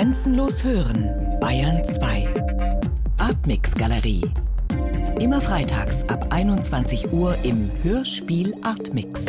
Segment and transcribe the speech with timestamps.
[0.00, 2.26] Grenzenlos hören, Bayern 2.
[3.18, 4.22] Artmix Galerie.
[5.20, 9.26] Immer freitags ab 21 Uhr im Hörspiel Artmix.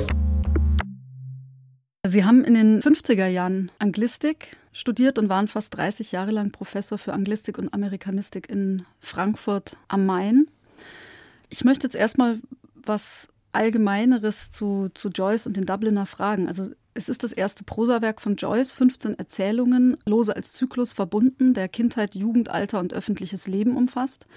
[2.07, 6.97] Sie haben in den 50er Jahren Anglistik studiert und waren fast 30 Jahre lang Professor
[6.97, 10.47] für Anglistik und Amerikanistik in Frankfurt am Main.
[11.49, 12.40] Ich möchte jetzt erstmal
[12.76, 16.48] was Allgemeineres zu, zu Joyce und den Dubliner fragen.
[16.48, 21.70] Also es ist das erste Prosawerk von Joyce, 15 Erzählungen, lose als Zyklus verbunden, der
[21.70, 24.27] Kindheit, Jugend, Alter und öffentliches Leben umfasst.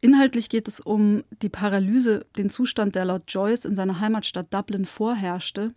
[0.00, 4.84] Inhaltlich geht es um die Paralyse, den Zustand, der laut Joyce in seiner Heimatstadt Dublin
[4.84, 5.72] vorherrschte.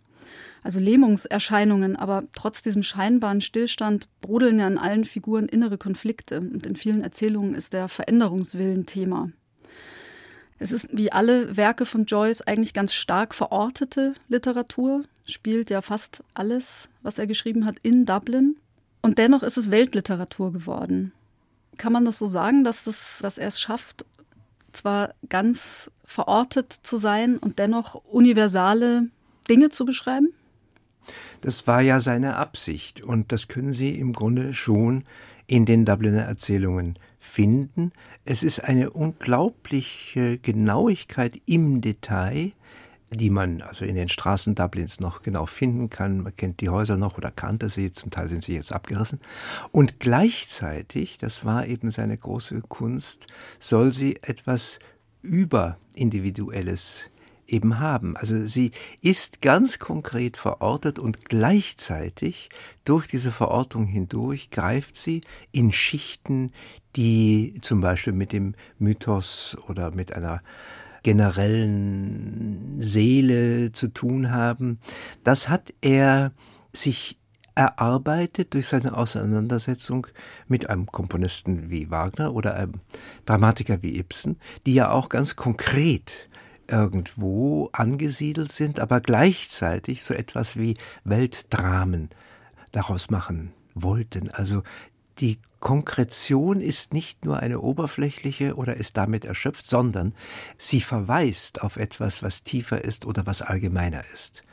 [0.62, 6.66] Also Lähmungserscheinungen, aber trotz diesem scheinbaren Stillstand brodeln ja in allen Figuren innere Konflikte und
[6.66, 9.30] in vielen Erzählungen ist der Veränderungswillen Thema.
[10.58, 16.22] Es ist wie alle Werke von Joyce eigentlich ganz stark verortete Literatur, spielt ja fast
[16.34, 18.56] alles, was er geschrieben hat, in Dublin.
[19.02, 21.12] Und dennoch ist es Weltliteratur geworden.
[21.76, 24.06] Kann man das so sagen, dass, das, dass er es schafft,
[24.72, 29.08] zwar ganz verortet zu sein und dennoch universale
[29.48, 30.32] Dinge zu beschreiben?
[31.40, 35.04] Das war ja seine Absicht und das können Sie im Grunde schon
[35.46, 37.92] in den Dubliner Erzählungen finden.
[38.24, 42.52] Es ist eine unglaubliche Genauigkeit im Detail,
[43.10, 46.22] die man also in den Straßen Dublins noch genau finden kann.
[46.22, 49.20] Man kennt die Häuser noch oder kannte sie, zum Teil sind sie jetzt abgerissen.
[49.70, 54.78] Und gleichzeitig, das war eben seine große Kunst, soll sie etwas
[55.22, 57.10] Überindividuelles
[57.48, 58.16] eben haben.
[58.16, 62.50] Also sie ist ganz konkret verortet und gleichzeitig
[62.84, 65.20] durch diese Verortung hindurch greift sie
[65.52, 66.52] in Schichten,
[66.96, 70.42] die zum Beispiel mit dem Mythos oder mit einer
[71.06, 74.80] generellen Seele zu tun haben.
[75.22, 76.32] Das hat er
[76.72, 77.16] sich
[77.54, 80.08] erarbeitet durch seine Auseinandersetzung
[80.48, 82.80] mit einem Komponisten wie Wagner oder einem
[83.24, 86.28] Dramatiker wie Ibsen, die ja auch ganz konkret
[86.66, 92.10] irgendwo angesiedelt sind, aber gleichzeitig so etwas wie Weltdramen
[92.72, 94.28] daraus machen wollten.
[94.32, 94.64] Also
[95.20, 100.14] die Konkretion ist nicht nur eine oberflächliche oder ist damit erschöpft, sondern
[100.56, 104.44] sie verweist auf etwas, was tiefer ist oder was allgemeiner ist.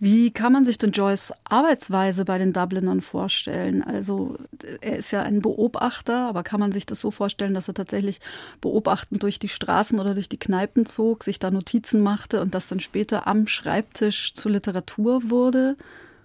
[0.00, 3.84] Wie kann man sich denn Joyce Arbeitsweise bei den Dublinern vorstellen?
[3.84, 4.36] Also
[4.80, 8.18] er ist ja ein Beobachter, aber kann man sich das so vorstellen, dass er tatsächlich
[8.60, 12.66] beobachtend durch die Straßen oder durch die Kneipen zog, sich da Notizen machte und das
[12.66, 15.76] dann später am Schreibtisch zur Literatur wurde?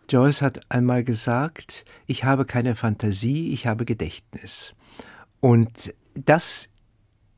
[0.09, 4.73] Joyce hat einmal gesagt, ich habe keine Fantasie, ich habe Gedächtnis.
[5.39, 6.69] Und das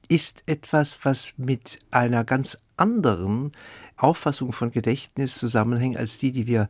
[0.08, 3.52] ist etwas, was mit einer ganz anderen
[3.98, 6.70] Auffassung von Gedächtnis zusammenhängen als die, die wir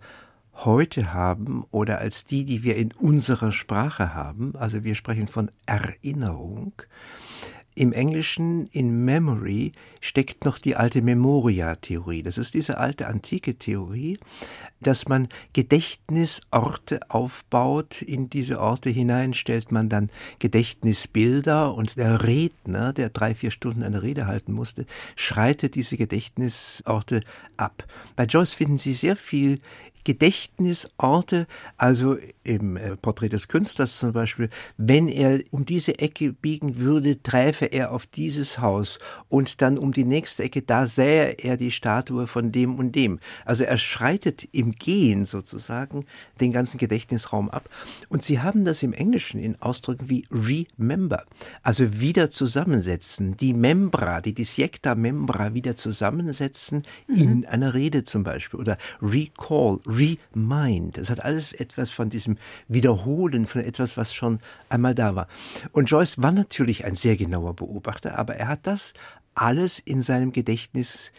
[0.54, 4.56] heute haben oder als die, die wir in unserer Sprache haben.
[4.56, 6.74] Also wir sprechen von Erinnerung.
[7.78, 12.24] Im Englischen in Memory steckt noch die alte Memoria-Theorie.
[12.24, 14.18] Das ist diese alte antike Theorie,
[14.80, 18.02] dass man Gedächtnisorte aufbaut.
[18.02, 20.10] In diese Orte hinein stellt man dann
[20.40, 24.86] Gedächtnisbilder und der Redner, der drei, vier Stunden eine Rede halten musste,
[25.18, 27.22] schreitet diese Gedächtnisorte
[27.58, 27.86] ab.
[28.16, 29.60] Bei Joyce finden Sie sehr viel
[30.06, 36.78] Gedächtnisorte, also im äh, Porträt des Künstlers zum Beispiel, wenn er um diese Ecke biegen
[36.78, 39.00] würde, träfe er auf dieses Haus
[39.30, 43.20] und dann um die nächste Ecke, da sähe er die Statue von dem und dem.
[43.44, 46.06] Also er schreitet im Gehen sozusagen
[46.40, 47.68] den ganzen Gedächtnisraum ab.
[48.08, 51.26] Und sie haben das im Englischen in Ausdrücken wie remember,
[51.64, 57.16] also wieder zusammensetzen, die Membra, die Disjekta Membra wieder zusammensetzen mhm.
[57.16, 60.98] in einer Rede zum Beispiel oder recall, Remind.
[60.98, 64.40] Es hat alles etwas von diesem Wiederholen, von etwas, was schon
[64.70, 65.28] einmal da war.
[65.72, 68.94] Und Joyce war natürlich ein sehr genauer Beobachter, aber er hat das
[69.34, 71.12] alles in seinem Gedächtnis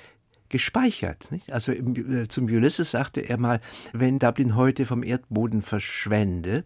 [0.48, 1.30] gespeichert.
[1.30, 1.52] Nicht?
[1.52, 3.60] Also im, äh, zum Ulysses sagte er mal,
[3.92, 6.64] wenn Dublin heute vom Erdboden verschwände,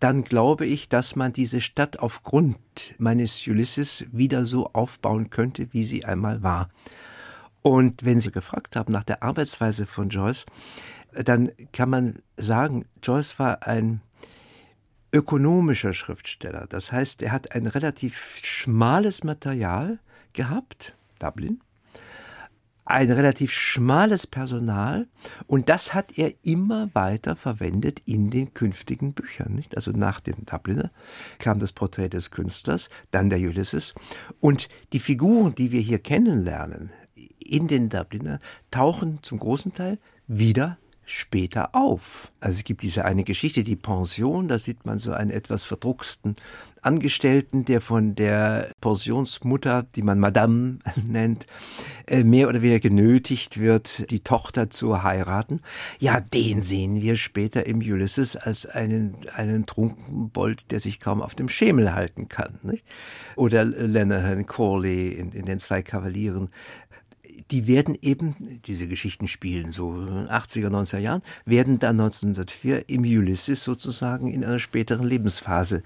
[0.00, 2.58] dann glaube ich, dass man diese Stadt aufgrund
[2.98, 6.70] meines Ulysses wieder so aufbauen könnte, wie sie einmal war.
[7.62, 10.46] Und wenn Sie gefragt haben nach der Arbeitsweise von Joyce,
[11.12, 14.00] dann kann man sagen, Joyce war ein
[15.12, 16.66] ökonomischer Schriftsteller.
[16.68, 19.98] Das heißt, er hat ein relativ schmales Material
[20.32, 21.60] gehabt, Dublin,
[22.84, 25.06] ein relativ schmales Personal
[25.46, 29.54] und das hat er immer weiter verwendet in den künftigen Büchern.
[29.54, 29.76] Nicht?
[29.76, 30.90] Also nach dem Dubliner
[31.38, 33.94] kam das Porträt des Künstlers, dann der Ulysses
[34.40, 36.90] und die Figuren, die wir hier kennenlernen
[37.42, 38.40] in den Dubliner,
[38.70, 42.30] tauchen zum großen Teil wieder später auf.
[42.40, 46.36] Also es gibt diese eine Geschichte, die Pension, da sieht man so einen etwas verdrucksten
[46.80, 51.46] Angestellten, der von der Pensionsmutter, die man Madame nennt,
[52.08, 55.60] äh, mehr oder weniger genötigt wird, die Tochter zu heiraten.
[56.00, 61.36] Ja, den sehen wir später im Ulysses als einen, einen Trunkenbold, der sich kaum auf
[61.36, 62.58] dem Schemel halten kann.
[62.62, 62.84] Nicht?
[63.36, 66.48] Oder Lenehan Corley in, in den zwei Kavalieren
[67.50, 73.64] die werden eben, diese Geschichten spielen so 80er, 90er Jahren, werden dann 1904 im Ulysses
[73.64, 75.82] sozusagen in einer späteren Lebensphase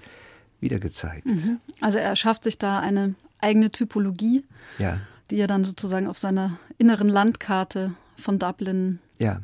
[0.59, 1.25] wieder gezeigt.
[1.25, 1.59] Mhm.
[1.81, 4.43] Also er schafft sich da eine eigene Typologie,
[4.79, 4.99] ja.
[5.29, 9.41] die er dann sozusagen auf seiner inneren Landkarte von Dublin ja.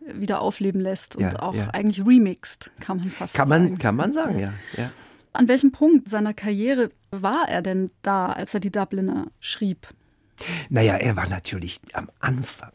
[0.00, 3.64] wieder aufleben lässt und ja, auch eigentlich remixed, kann man fast kann sagen.
[3.64, 4.52] Man, kann man sagen, ja.
[5.32, 9.86] An welchem Punkt seiner Karriere war er denn da, als er die Dubliner schrieb?
[10.68, 12.72] Naja, er war natürlich am Anfang.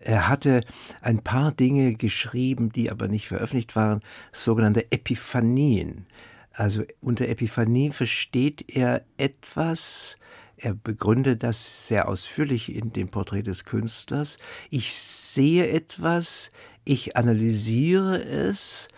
[0.00, 0.62] Er hatte
[1.00, 4.02] ein paar Dinge geschrieben, die aber nicht veröffentlicht waren,
[4.32, 6.06] sogenannte Epiphanien.
[6.52, 10.18] Also unter Epiphanie versteht er etwas,
[10.56, 14.38] er begründet das sehr ausführlich in dem Porträt des Künstlers.
[14.70, 16.52] Ich sehe etwas,
[16.84, 18.88] ich analysiere es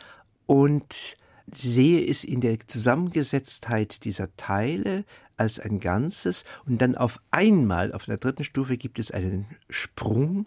[0.47, 1.17] und
[1.51, 5.05] sehe es in der Zusammengesetztheit dieser Teile
[5.37, 10.47] als ein Ganzes und dann auf einmal, auf der dritten Stufe gibt es einen Sprung.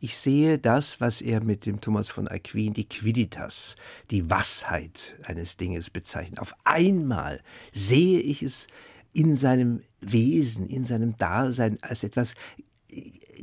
[0.00, 3.76] Ich sehe das, was er mit dem Thomas von Aquin die Quiditas,
[4.10, 6.40] die Wassheit eines Dinges bezeichnet.
[6.40, 7.40] Auf einmal
[7.72, 8.66] sehe ich es
[9.12, 12.34] in seinem Wesen, in seinem Dasein als etwas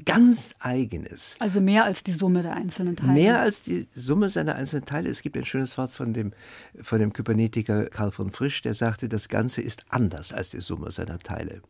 [0.04, 1.36] ganz Eigenes.
[1.40, 3.14] Also mehr als die Summe der einzelnen Teile.
[3.14, 5.10] Mehr als die Summe seiner einzelnen Teile.
[5.10, 6.34] Es gibt ein schönes Wort von dem,
[6.82, 10.92] von dem Kybernetiker Karl von Frisch, der sagte, das Ganze ist anders als die Summe
[10.92, 11.62] seiner Teile.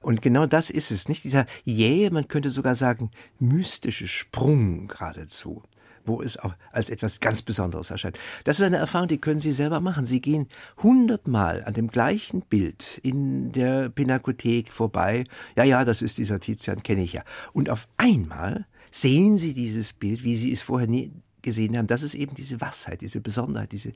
[0.00, 1.24] Und genau das ist es, nicht?
[1.24, 5.62] Dieser jähe, man könnte sogar sagen, mystische Sprung geradezu
[6.10, 8.18] wo es auch als etwas ganz Besonderes erscheint.
[8.44, 10.06] Das ist eine Erfahrung, die können Sie selber machen.
[10.06, 10.48] Sie gehen
[10.82, 15.24] hundertmal an dem gleichen Bild in der Pinakothek vorbei.
[15.56, 17.22] Ja, ja, das ist dieser Tizian, kenne ich ja.
[17.52, 21.12] Und auf einmal sehen Sie dieses Bild, wie Sie es vorher nie
[21.42, 21.86] gesehen haben.
[21.86, 23.92] Das ist eben diese Wassheit, diese Besonderheit, diese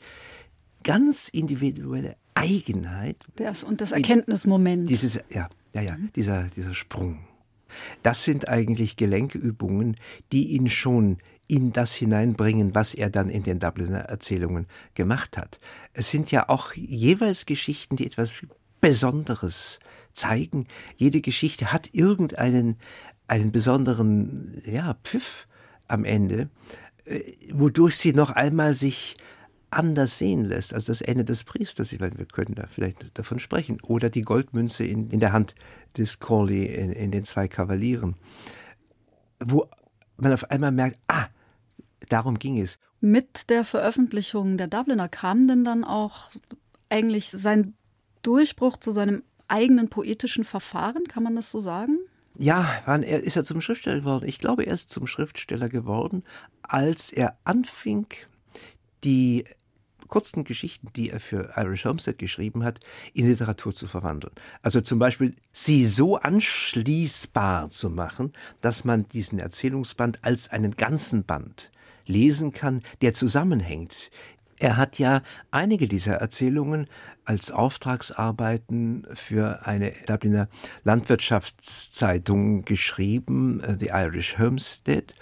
[0.85, 3.17] ganz individuelle Eigenheit.
[3.37, 4.89] Das und das Erkenntnismoment.
[4.89, 7.27] Dieses, ja, ja, ja, dieser, dieser Sprung.
[8.03, 9.97] Das sind eigentlich Gelenkübungen,
[10.33, 15.61] die ihn schon in das hineinbringen, was er dann in den Dubliner Erzählungen gemacht hat.
[15.93, 18.46] Es sind ja auch jeweils Geschichten, die etwas
[18.81, 19.79] Besonderes
[20.12, 20.67] zeigen.
[20.96, 22.76] Jede Geschichte hat irgendeinen
[23.26, 25.46] einen besonderen ja, Pfiff
[25.88, 26.50] am Ende,
[27.05, 27.20] äh,
[27.52, 29.17] wodurch sie noch einmal sich
[29.70, 31.93] anders sehen lässt als das Ende des Priesters.
[31.93, 33.81] Ich meine, wir können da vielleicht davon sprechen.
[33.82, 35.55] Oder die Goldmünze in, in der Hand
[35.96, 38.14] des Corley in, in den zwei Kavalieren.
[39.41, 39.69] Wo
[40.17, 41.26] man auf einmal merkt, ah,
[42.09, 42.79] darum ging es.
[43.01, 46.31] Mit der Veröffentlichung der Dubliner kam denn dann auch
[46.89, 47.75] eigentlich sein
[48.23, 51.99] Durchbruch zu seinem eigenen poetischen Verfahren, kann man das so sagen?
[52.37, 54.29] Ja, wann er ist er zum Schriftsteller geworden?
[54.29, 56.25] Ich glaube, er ist zum Schriftsteller geworden,
[56.62, 58.06] als er anfing,
[59.05, 59.45] die
[60.09, 62.81] kurzen Geschichten, die er für Irish Homestead geschrieben hat,
[63.15, 64.33] in Literatur zu verwandeln.
[64.62, 71.25] Also zum Beispiel sie so anschließbar zu machen, dass man diesen Erzählungsband als einen ganzen
[71.25, 71.73] Band
[72.06, 74.11] lesen kann, der zusammenhängt.
[74.61, 76.87] Er hat ja einige dieser Erzählungen
[77.25, 80.49] als Auftragsarbeiten für eine Dubliner
[80.84, 85.15] Landwirtschaftszeitung geschrieben, äh, The Irish Homestead,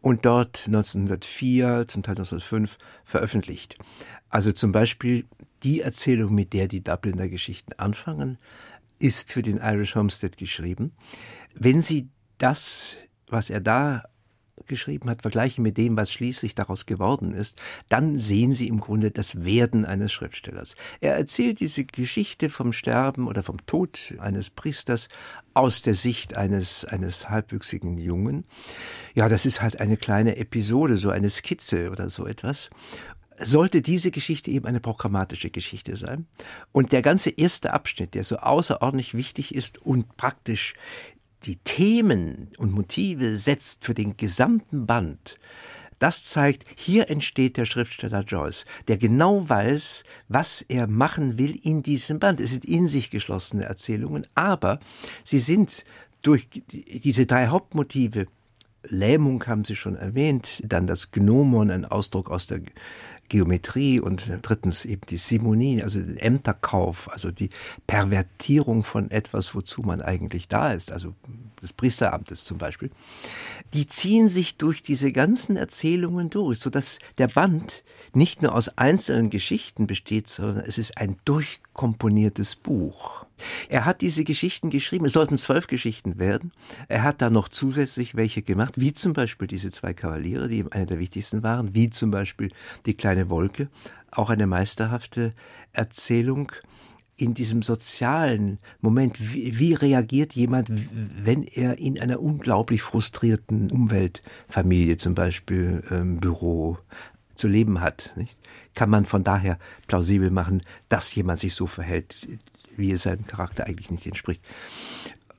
[0.00, 3.76] und dort 1904, zum Teil 1905 veröffentlicht.
[4.30, 5.26] Also zum Beispiel
[5.62, 8.38] die Erzählung, mit der die Dubliner Geschichten anfangen,
[8.98, 10.92] ist für den Irish Homestead geschrieben.
[11.54, 12.08] Wenn Sie
[12.38, 12.96] das,
[13.26, 14.04] was er da
[14.66, 19.10] geschrieben hat, vergleichen mit dem, was schließlich daraus geworden ist, dann sehen Sie im Grunde
[19.10, 20.74] das Werden eines Schriftstellers.
[21.00, 25.08] Er erzählt diese Geschichte vom Sterben oder vom Tod eines Priesters
[25.54, 28.44] aus der Sicht eines, eines halbwüchsigen Jungen.
[29.14, 32.70] Ja, das ist halt eine kleine Episode, so eine Skizze oder so etwas
[33.42, 36.26] sollte diese Geschichte eben eine programmatische Geschichte sein.
[36.72, 40.74] Und der ganze erste Abschnitt, der so außerordentlich wichtig ist und praktisch
[41.44, 45.38] die Themen und Motive setzt für den gesamten Band,
[46.00, 51.82] das zeigt, hier entsteht der Schriftsteller Joyce, der genau weiß, was er machen will in
[51.82, 52.40] diesem Band.
[52.40, 54.80] Es sind in sich geschlossene Erzählungen, aber
[55.24, 55.84] sie sind
[56.22, 58.26] durch diese drei Hauptmotive
[58.88, 62.62] Lähmung haben Sie schon erwähnt, dann das Gnomon, ein Ausdruck aus der
[63.30, 67.48] Geometrie und drittens eben die Simonie, also den Ämterkauf, also die
[67.86, 71.14] Pervertierung von etwas, wozu man eigentlich da ist, also
[71.62, 72.90] des Priesteramtes zum Beispiel,
[73.72, 79.30] die ziehen sich durch diese ganzen Erzählungen durch, sodass der Band nicht nur aus einzelnen
[79.30, 83.19] Geschichten besteht, sondern es ist ein durchkomponiertes Buch.
[83.68, 86.52] Er hat diese Geschichten geschrieben, es sollten zwölf Geschichten werden.
[86.88, 90.68] Er hat da noch zusätzlich welche gemacht, wie zum Beispiel diese zwei Kavaliere, die ihm
[90.70, 92.50] eine der wichtigsten waren, wie zum Beispiel
[92.86, 93.68] die kleine Wolke,
[94.10, 95.34] auch eine meisterhafte
[95.72, 96.52] Erzählung
[97.20, 104.96] in diesem sozialen Moment, wie, wie, reagiert jemand, wenn er in einer unglaublich frustrierten Umweltfamilie,
[104.96, 106.78] zum Beispiel ähm, Büro,
[107.34, 108.12] zu leben hat.
[108.16, 108.38] Nicht?
[108.74, 112.26] Kann man von daher plausibel machen, dass jemand sich so verhält,
[112.76, 114.42] wie es seinem Charakter eigentlich nicht entspricht.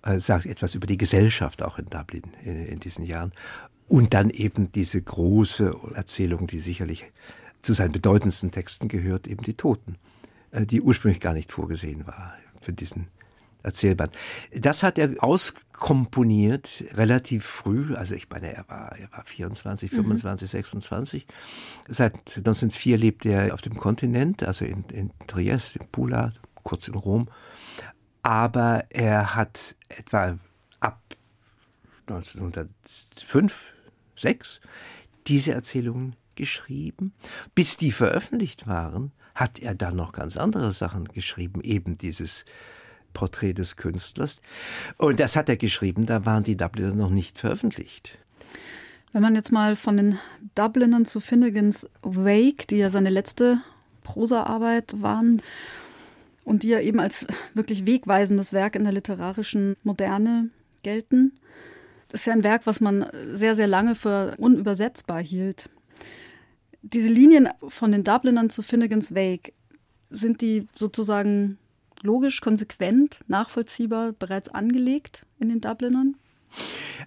[0.03, 3.31] Äh, sagt etwas über die Gesellschaft auch in Dublin in, in diesen Jahren.
[3.87, 7.03] Und dann eben diese große Erzählung, die sicherlich
[7.61, 9.97] zu seinen bedeutendsten Texten gehört, eben die Toten.
[10.51, 13.07] Äh, die ursprünglich gar nicht vorgesehen war für diesen
[13.63, 14.15] Erzählband.
[14.53, 17.95] Das hat er auskomponiert relativ früh.
[17.95, 20.51] Also ich meine, er war, er war 24, 25, mhm.
[20.51, 21.27] 26.
[21.87, 26.33] Seit 1904 lebt er auf dem Kontinent, also in, in Triest, in Pula,
[26.63, 27.27] kurz in Rom.
[28.23, 30.37] Aber er hat etwa
[30.79, 31.01] ab
[32.07, 33.73] 1905,
[34.15, 34.61] 6
[35.27, 37.13] diese Erzählungen geschrieben.
[37.55, 42.45] Bis die veröffentlicht waren, hat er dann noch ganz andere Sachen geschrieben, eben dieses
[43.13, 44.41] Porträt des Künstlers.
[44.97, 48.17] Und das hat er geschrieben, da waren die Dubliner noch nicht veröffentlicht.
[49.13, 50.19] Wenn man jetzt mal von den
[50.55, 53.61] Dublinern zu Finnegans Wake, die ja seine letzte
[54.03, 55.41] Prosaarbeit waren
[56.43, 60.49] und die ja eben als wirklich wegweisendes Werk in der literarischen Moderne
[60.83, 61.33] gelten,
[62.09, 65.69] das ist ja ein Werk, was man sehr, sehr lange für unübersetzbar hielt.
[66.81, 69.53] Diese Linien von den Dublinern zu Finnegans Wake,
[70.09, 71.57] sind die sozusagen
[72.01, 76.15] logisch, konsequent, nachvollziehbar bereits angelegt in den Dublinern?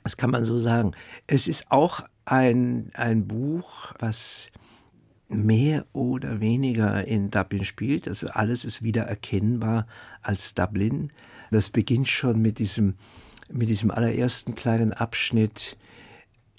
[0.03, 0.93] Das kann man so sagen.
[1.27, 4.49] Es ist auch ein, ein Buch, was
[5.29, 8.09] mehr oder weniger in Dublin spielt.
[8.09, 9.87] Also alles ist wieder erkennbar
[10.23, 11.13] als Dublin.
[11.51, 12.95] Das beginnt schon mit diesem,
[13.51, 15.77] mit diesem allerersten kleinen Abschnitt.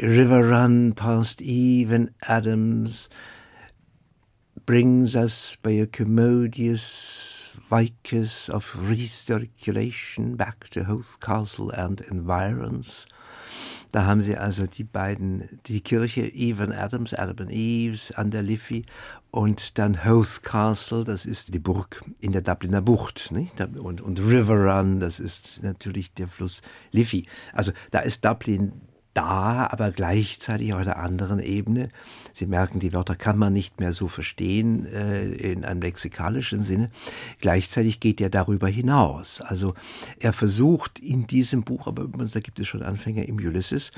[0.02, 3.10] River Run past Eve Adams
[4.66, 13.06] brings us by a commodious Vicus of Recirculation back to Hoth Castle and Environs.
[13.92, 18.42] Da haben sie also die beiden, die Kirche Evan Adams, Adam and Eves an der
[18.42, 18.86] Liffey
[19.32, 23.32] und dann Hoth Castle, das ist die Burg in der Dubliner Bucht.
[23.32, 23.60] Nicht?
[23.62, 26.62] Und, und River Run, das ist natürlich der Fluss
[26.92, 27.26] Liffey.
[27.54, 28.74] Also da ist Dublin
[29.16, 31.90] da, aber gleichzeitig auf einer anderen Ebene.
[32.34, 36.92] Sie merken, die Wörter kann man nicht mehr so verstehen äh, in einem lexikalischen Sinne.
[37.40, 39.42] Gleichzeitig geht er darüber hinaus.
[39.42, 39.74] Also
[40.20, 43.92] er versucht in diesem Buch, aber da gibt es schon Anfänger im Ulysses,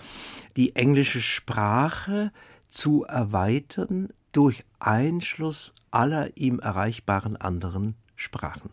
[0.55, 2.31] die englische Sprache
[2.67, 8.69] zu erweitern durch Einschluss aller ihm erreichbaren anderen Sprachen.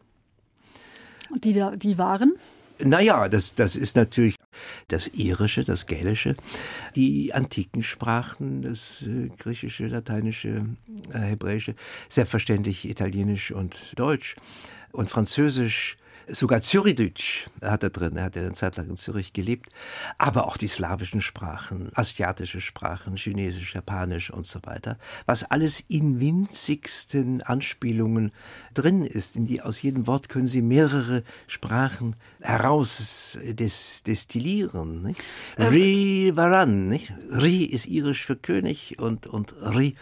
[1.31, 2.35] Und die, die waren?
[2.79, 4.37] Naja, das, das ist natürlich
[4.89, 6.37] das Irische, das Gälische,
[6.97, 10.67] die antiken Sprachen, das äh, Griechische, Lateinische,
[11.13, 11.75] äh, Hebräische,
[12.09, 14.37] selbstverständlich Italienisch und Deutsch.
[14.93, 15.97] Und Französisch,
[16.29, 18.17] Sogar Zürichdeutsch hat er drin.
[18.17, 19.71] Er hat ja eine Zeit lang in Zürich gelebt.
[20.19, 24.99] Aber auch die slawischen Sprachen, asiatische Sprachen, Chinesisch, Japanisch und so weiter.
[25.27, 28.33] Was alles in winzigsten Anspielungen
[28.73, 29.37] drin ist.
[29.37, 35.03] In die, aus jedem Wort können Sie mehrere Sprachen heraus des, destillieren.
[35.03, 35.23] Nicht?
[35.59, 35.69] Ähm.
[35.69, 37.13] Ri Varan, nicht?
[37.31, 39.95] Ri ist irisch für König und, und Ri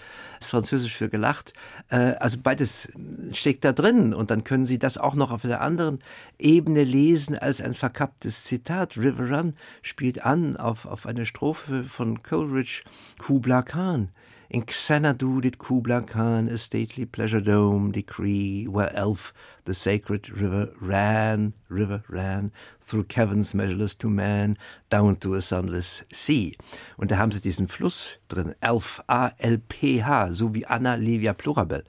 [0.44, 1.52] ist französisch für gelacht.
[1.88, 2.88] Äh, also beides
[3.32, 6.00] steckt da drin und dann können Sie das auch noch auf einer anderen
[6.38, 8.96] Ebene lesen als ein verkapptes Zitat.
[8.96, 12.82] River Run spielt an auf, auf eine Strophe von Coleridge,
[13.18, 14.10] Kubla Khan.
[14.52, 19.32] In Xanadu did Kubla Khan a stately pleasure dome decree, where Elf,
[19.64, 24.58] the sacred river, ran, river ran, through caverns measureless to man,
[24.90, 26.54] down to a sunless sea.
[26.98, 31.84] Und da haben sie diesen Fluss drin, Elf, A-L-P-H, so wie Anna Livia Plurabel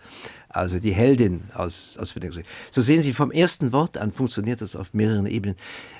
[0.53, 2.43] also die Heldin aus, aus Finnegan.
[2.71, 5.57] So sehen Sie, vom ersten Wort an funktioniert das auf mehreren Ebenen.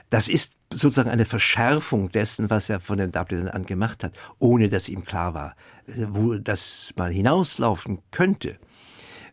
[0.10, 4.70] Das ist sozusagen eine Verschärfung dessen, was er von den Dublinern an gemacht hat, ohne
[4.70, 5.56] dass ihm klar war,
[5.88, 8.58] wo das mal hinauslaufen könnte.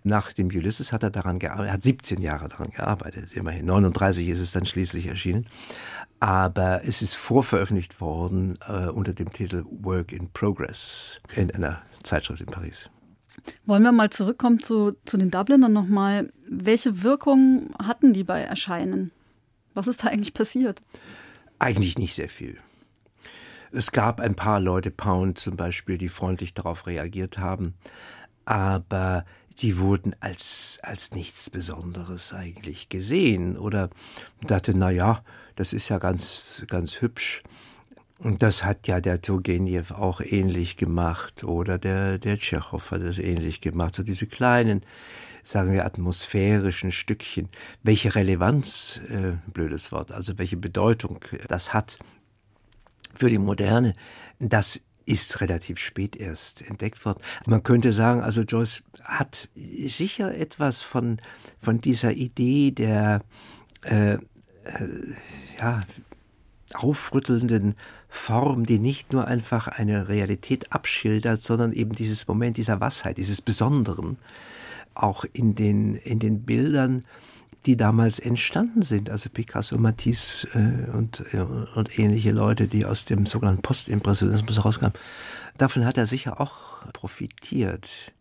[0.02, 3.66] Nach dem Ulysses hat er daran gearbeitet, hat 17 Jahre daran gearbeitet, immerhin.
[3.66, 5.46] 39 ist es dann schließlich erschienen.
[6.20, 12.40] Aber es ist vorveröffentlicht worden äh, unter dem Titel Work in Progress in einer Zeitschrift
[12.40, 12.88] in Paris.
[13.70, 16.32] Wollen wir mal zurückkommen zu, zu den Dublinern nochmal.
[16.44, 19.12] Welche Wirkung hatten die bei Erscheinen?
[19.74, 20.82] Was ist da eigentlich passiert?
[21.60, 22.58] Eigentlich nicht sehr viel.
[23.70, 27.74] Es gab ein paar Leute, Pound zum Beispiel, die freundlich darauf reagiert haben,
[28.44, 29.24] aber
[29.60, 33.88] die wurden als, als nichts Besonderes eigentlich gesehen oder
[34.44, 35.22] dachte, na ja,
[35.54, 37.44] das ist ja ganz, ganz hübsch.
[38.20, 43.18] Und das hat ja der Turgenev auch ähnlich gemacht oder der, der Tschechow hat das
[43.18, 43.94] ähnlich gemacht.
[43.94, 44.82] So diese kleinen,
[45.42, 47.48] sagen wir, atmosphärischen Stückchen.
[47.82, 51.98] Welche Relevanz, äh, blödes Wort, also welche Bedeutung das hat
[53.14, 53.94] für die Moderne,
[54.38, 57.22] das ist relativ spät erst entdeckt worden.
[57.46, 61.22] Man könnte sagen, also Joyce hat sicher etwas von,
[61.58, 63.22] von dieser Idee der
[63.82, 64.18] äh, äh,
[65.58, 65.80] ja,
[66.74, 67.76] aufrüttelnden
[68.10, 73.40] Form, die nicht nur einfach eine Realität abschildert, sondern eben dieses Moment dieser Wassheit, dieses
[73.40, 74.18] Besonderen,
[74.94, 77.04] auch in den, in den Bildern,
[77.66, 79.10] die damals entstanden sind.
[79.10, 84.94] Also Picasso, Matisse äh, und, äh, und ähnliche Leute, die aus dem sogenannten Postimpressionismus rauskamen.
[85.56, 88.12] Davon hat er sicher auch profitiert.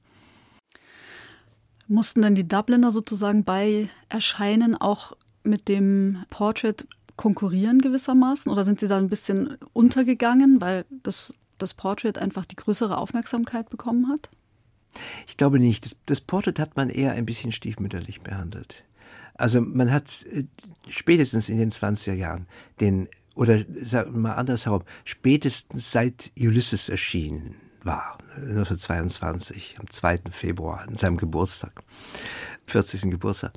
[1.87, 6.85] Mussten denn die Dubliner sozusagen bei Erscheinen auch mit dem Portrait
[7.19, 12.55] konkurrieren gewissermaßen oder sind sie da ein bisschen untergegangen, weil das, das Portrait einfach die
[12.55, 14.29] größere Aufmerksamkeit bekommen hat?
[15.27, 15.83] Ich glaube nicht.
[15.83, 18.85] Das, das Portrait hat man eher ein bisschen stiefmütterlich behandelt.
[19.33, 20.45] Also man hat äh,
[20.87, 22.47] spätestens in den 20er Jahren
[22.79, 30.19] den, oder sagen wir mal andersherum, spätestens seit Ulysses erschienen war, 1922, am 2.
[30.31, 31.83] Februar, an seinem Geburtstag,
[32.67, 33.11] 40.
[33.11, 33.51] Geburtstag,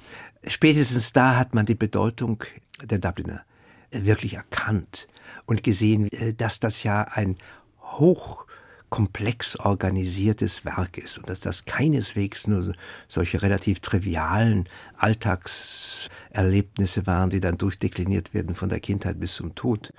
[0.48, 2.42] spätestens da hat man die Bedeutung
[2.82, 3.44] der Dubliner
[3.92, 5.08] wirklich erkannt
[5.46, 7.36] und gesehen, äh, dass das ja ein
[7.80, 12.74] hochkomplex organisiertes Werk ist und dass das keineswegs nur
[13.08, 19.92] solche relativ trivialen Alltagserlebnisse waren, die dann durchdekliniert werden von der Kindheit bis zum Tod,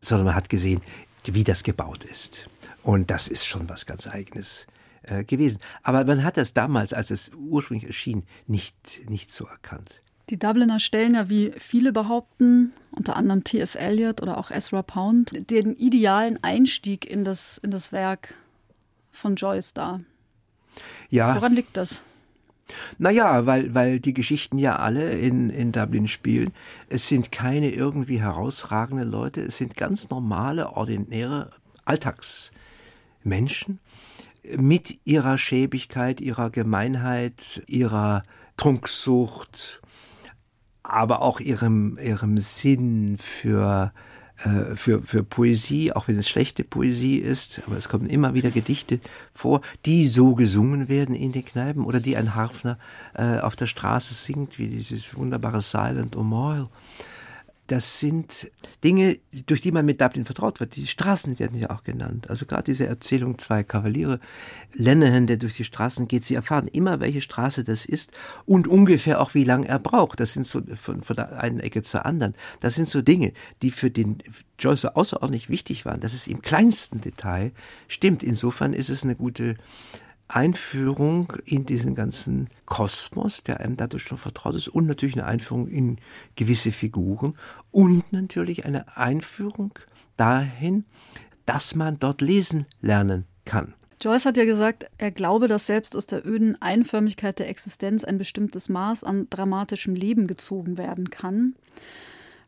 [0.00, 0.82] sondern man hat gesehen,
[1.24, 2.48] wie das gebaut ist.
[2.82, 4.66] Und das ist schon was ganz Eigenes
[5.02, 5.58] äh, gewesen.
[5.82, 10.02] Aber man hat das damals, als es ursprünglich erschien, nicht, nicht so erkannt.
[10.28, 13.76] Die Dubliner stellen ja, wie viele behaupten, unter anderem T.S.
[13.76, 18.34] Eliot oder auch Ezra Pound, den idealen Einstieg in das, in das Werk
[19.12, 20.00] von Joyce dar.
[21.10, 21.36] Ja.
[21.36, 22.00] Woran liegt das?
[22.98, 26.52] Naja, weil, weil die Geschichten ja alle in, in Dublin spielen.
[26.88, 31.50] Es sind keine irgendwie herausragende Leute, es sind ganz normale, ordinäre
[31.84, 33.78] Alltagsmenschen
[34.56, 38.24] mit ihrer Schäbigkeit, ihrer Gemeinheit, ihrer
[38.56, 39.80] Trunksucht,
[40.88, 43.92] aber auch ihrem, ihrem Sinn für,
[44.38, 48.50] äh, für, für Poesie, auch wenn es schlechte Poesie ist, aber es kommen immer wieder
[48.50, 49.00] Gedichte
[49.34, 52.78] vor, die so gesungen werden in den Kneipen oder die ein Harfner
[53.14, 56.68] äh, auf der Straße singt, wie dieses wunderbare Silent O'Moyle
[57.66, 58.50] das sind
[58.84, 60.76] Dinge, durch die man mit Dublin vertraut wird.
[60.76, 62.30] Die Straßen werden ja auch genannt.
[62.30, 64.20] Also gerade diese Erzählung zwei Kavaliere,
[64.72, 68.12] Lennehan, der durch die Straßen geht, sie erfahren immer, welche Straße das ist
[68.44, 70.20] und ungefähr auch, wie lange er braucht.
[70.20, 72.34] Das sind so von, von der einen Ecke zur anderen.
[72.60, 74.18] Das sind so Dinge, die für den
[74.58, 76.00] Joyce außerordentlich wichtig waren.
[76.00, 77.52] Das ist im kleinsten Detail
[77.88, 78.22] stimmt.
[78.22, 79.56] Insofern ist es eine gute
[80.28, 85.68] Einführung in diesen ganzen Kosmos, der einem dadurch schon vertraut ist, und natürlich eine Einführung
[85.68, 85.98] in
[86.34, 87.36] gewisse Figuren
[87.70, 89.72] und natürlich eine Einführung
[90.16, 90.84] dahin,
[91.44, 93.74] dass man dort lesen lernen kann.
[94.00, 98.18] Joyce hat ja gesagt, er glaube, dass selbst aus der öden Einförmigkeit der Existenz ein
[98.18, 101.54] bestimmtes Maß an dramatischem Leben gezogen werden kann.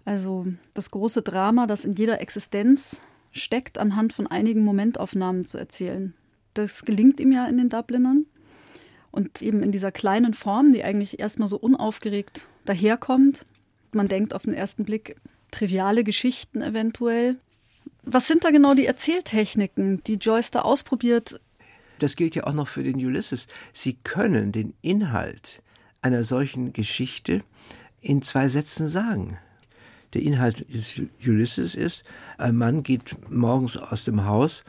[0.05, 6.15] Also das große Drama, das in jeder Existenz steckt, anhand von einigen Momentaufnahmen zu erzählen
[6.59, 8.27] das gelingt ihm ja in den Dublinern.
[9.11, 13.47] Und eben in dieser kleinen Form, die eigentlich erstmal so unaufgeregt daherkommt.
[13.93, 15.17] Man denkt auf den ersten Blick
[15.51, 17.37] triviale Geschichten eventuell.
[18.03, 21.41] Was sind da genau die Erzähltechniken, die Joyce da ausprobiert?
[21.99, 23.47] Das gilt ja auch noch für den Ulysses.
[23.73, 25.63] Sie können den Inhalt
[26.03, 27.43] einer solchen Geschichte
[28.01, 29.39] in zwei Sätzen sagen.
[30.13, 32.05] Der Inhalt des Ulysses ist,
[32.37, 34.65] ein Mann geht morgens aus dem Haus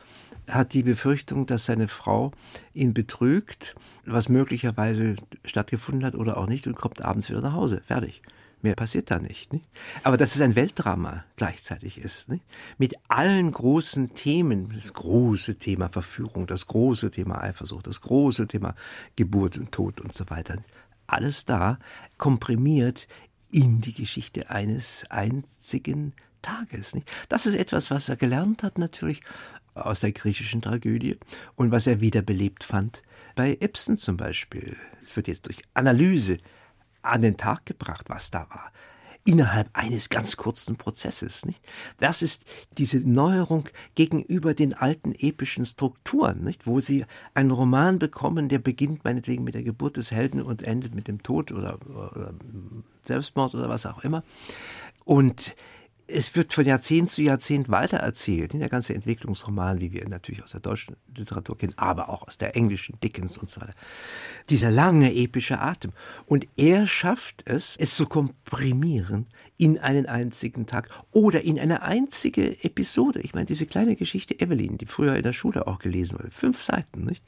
[0.50, 2.32] hat die Befürchtung, dass seine Frau
[2.74, 7.82] ihn betrügt, was möglicherweise stattgefunden hat oder auch nicht, und kommt abends wieder nach Hause.
[7.86, 8.22] Fertig.
[8.62, 9.66] Mehr passiert da nicht, nicht.
[10.04, 12.44] Aber dass es ein Weltdrama gleichzeitig ist, nicht?
[12.78, 18.76] mit allen großen Themen, das große Thema Verführung, das große Thema Eifersucht, das große Thema
[19.16, 20.58] Geburt und Tod und so weiter.
[21.08, 21.80] Alles da
[22.18, 23.08] komprimiert
[23.50, 26.94] in die Geschichte eines einzigen Tages.
[26.96, 27.10] Nicht?
[27.30, 29.22] Das ist etwas, was er gelernt hat natürlich
[29.74, 31.18] aus der griechischen Tragödie
[31.56, 33.04] und was er wiederbelebt fand
[33.36, 34.76] bei Ibsen zum Beispiel.
[35.02, 36.38] Es wird jetzt durch Analyse
[37.02, 38.72] an den Tag gebracht, was da war.
[39.26, 41.46] innerhalb eines ganz kurzen Prozesses.
[41.46, 41.62] Nicht?
[41.98, 42.46] Das ist
[42.78, 46.66] diese Neuerung gegenüber den alten epischen Strukturen, nicht?
[46.66, 50.96] wo sie einen Roman bekommen, der beginnt meinetwegen mit der Geburt des Helden und endet
[50.96, 52.34] mit dem Tod oder, oder
[53.04, 54.24] Selbstmord oder was auch immer.
[55.06, 55.56] Und
[56.12, 60.44] es wird von Jahrzehnt zu Jahrzehnt weitererzählt, in der ganze Entwicklungsroman, wie wir ihn natürlich
[60.44, 63.74] aus der deutschen Literatur kennen, aber auch aus der englischen, Dickens und so weiter.
[64.50, 65.92] Dieser lange epische Atem.
[66.26, 72.64] Und er schafft es, es zu komprimieren in einen einzigen Tag oder in eine einzige
[72.64, 73.22] Episode.
[73.22, 76.64] Ich meine, diese kleine Geschichte Evelyn, die früher in der Schule auch gelesen wurde, fünf
[76.64, 77.24] Seiten, nicht?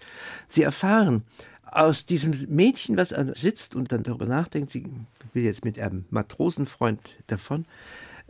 [0.48, 1.24] Sie erfahren,
[1.72, 4.86] aus diesem Mädchen, was sitzt und dann darüber nachdenkt, sie
[5.34, 7.66] will jetzt mit einem Matrosenfreund davon,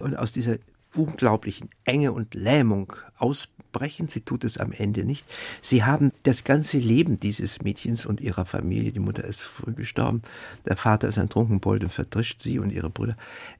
[0.01, 0.57] und aus dieser
[0.93, 4.07] unglaublichen Enge und Lähmung ausbrechen.
[4.07, 5.25] Sie tut es am Ende nicht.
[5.61, 10.21] Sie haben das ganze Leben dieses Mädchens und ihrer Familie, die Mutter ist früh gestorben,
[10.65, 13.15] der Vater ist ein Trunkenbold und verdrischt sie und ihre Brüder.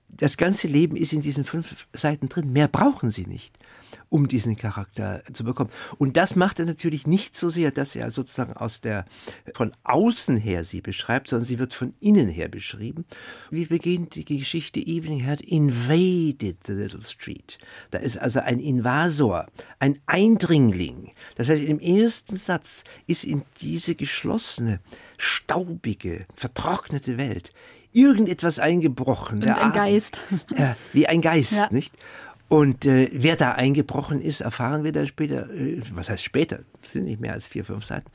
[0.10, 2.52] Das ganze Leben ist in diesen fünf Seiten drin.
[2.52, 3.58] Mehr brauchen sie nicht
[4.10, 5.70] um diesen Charakter zu bekommen.
[5.98, 9.06] Und das macht er natürlich nicht so sehr, dass er sozusagen aus der,
[9.54, 13.06] von außen her sie beschreibt, sondern sie wird von innen her beschrieben.
[13.50, 17.58] Wie beginnt die Geschichte Evening had invaded the little street.
[17.92, 19.48] Da ist also ein Invasor,
[19.80, 21.12] ein Eindringling.
[21.36, 24.80] Das heißt, im ersten Satz ist in diese geschlossene,
[25.18, 27.54] staubige, vertrocknete Welt
[27.94, 29.44] irgendetwas eingebrochen.
[29.44, 30.22] Und ein Geist.
[30.56, 31.68] Äh, wie ein Geist, ja.
[31.72, 31.94] nicht?
[32.52, 37.06] Und äh, wer da eingebrochen ist, erfahren wir dann später, äh, was heißt später, sind
[37.06, 38.12] nicht mehr als vier, fünf Seiten.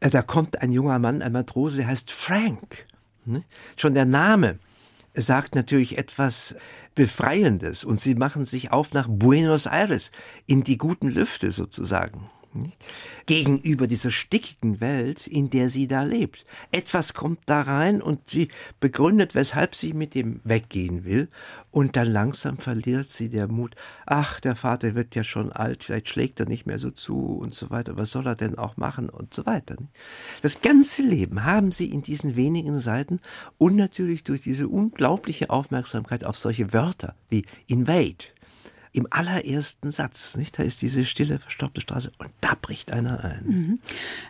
[0.00, 2.84] Äh, da kommt ein junger Mann, ein Matrose, der heißt Frank.
[3.24, 3.44] Ne?
[3.78, 4.58] Schon der Name
[5.14, 6.54] sagt natürlich etwas
[6.94, 10.12] Befreiendes und sie machen sich auf nach Buenos Aires,
[10.44, 12.28] in die guten Lüfte sozusagen
[13.26, 16.46] gegenüber dieser stickigen Welt, in der sie da lebt.
[16.72, 18.48] Etwas kommt da rein und sie
[18.80, 21.28] begründet, weshalb sie mit dem weggehen will.
[21.70, 23.76] Und dann langsam verliert sie der Mut.
[24.06, 27.54] Ach, der Vater wird ja schon alt, vielleicht schlägt er nicht mehr so zu und
[27.54, 27.96] so weiter.
[27.96, 29.76] Was soll er denn auch machen und so weiter.
[30.42, 33.20] Das ganze Leben haben sie in diesen wenigen Seiten
[33.58, 38.24] und natürlich durch diese unglaubliche Aufmerksamkeit auf solche Wörter wie invade
[38.98, 40.58] im allerersten Satz, nicht?
[40.58, 43.44] Da ist diese stille, verstaubte Straße und da bricht einer ein.
[43.46, 43.78] Mhm.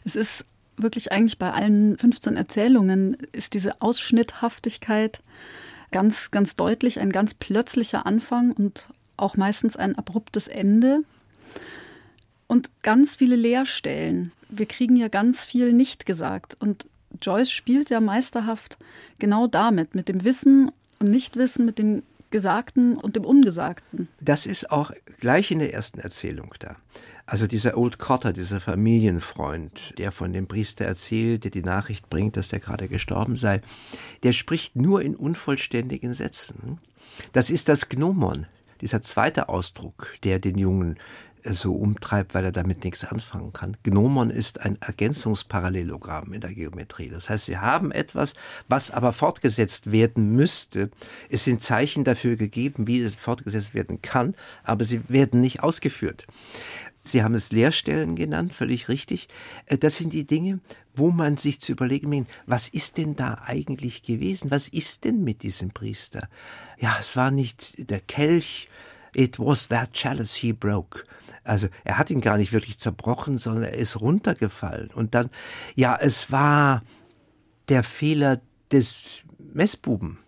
[0.05, 0.45] Es ist
[0.77, 5.21] wirklich eigentlich bei allen 15 Erzählungen ist diese Ausschnitthaftigkeit
[5.91, 11.01] ganz, ganz deutlich, ein ganz plötzlicher Anfang und auch meistens ein abruptes Ende
[12.47, 14.33] und ganz viele Leerstellen.
[14.49, 16.87] Wir kriegen ja ganz viel nicht gesagt und
[17.21, 18.79] Joyce spielt ja meisterhaft
[19.19, 24.09] genau damit, mit dem Wissen und Nichtwissen, mit dem Gesagten und dem Ungesagten.
[24.21, 26.77] Das ist auch gleich in der ersten Erzählung da.
[27.27, 32.37] Also dieser Old Cotter, dieser Familienfreund, der von dem Priester erzählt, der die Nachricht bringt,
[32.39, 33.61] dass der gerade gestorben sei,
[34.23, 36.79] der spricht nur in unvollständigen Sätzen.
[37.33, 38.47] Das ist das Gnomon,
[38.81, 40.97] dieser zweite Ausdruck, der den Jungen
[41.45, 43.77] so umtreibt, weil er damit nichts anfangen kann.
[43.83, 47.09] Gnomon ist ein Ergänzungsparallelogramm in der Geometrie.
[47.09, 48.35] Das heißt, Sie haben etwas,
[48.69, 50.91] was aber fortgesetzt werden müsste.
[51.29, 56.27] Es sind Zeichen dafür gegeben, wie es fortgesetzt werden kann, aber sie werden nicht ausgeführt.
[57.09, 59.29] Sie haben es Leerstellen genannt, völlig richtig.
[59.67, 60.61] Äh, das sind die Dinge,
[60.95, 64.51] wo man sich zu überlegen beginnt, was ist denn da eigentlich gewesen?
[64.51, 66.29] Was ist denn mit diesem Priester?
[66.79, 68.69] Ja, es war nicht der Kelch,
[69.15, 71.05] it was that chalice he broke.
[71.49, 74.91] Also er hat ihn gar nicht wirklich zerbrochen, sondern er ist runtergefallen.
[74.95, 75.31] Und dann,
[75.75, 76.83] ja, es war
[77.69, 80.19] der Fehler des Messbuben.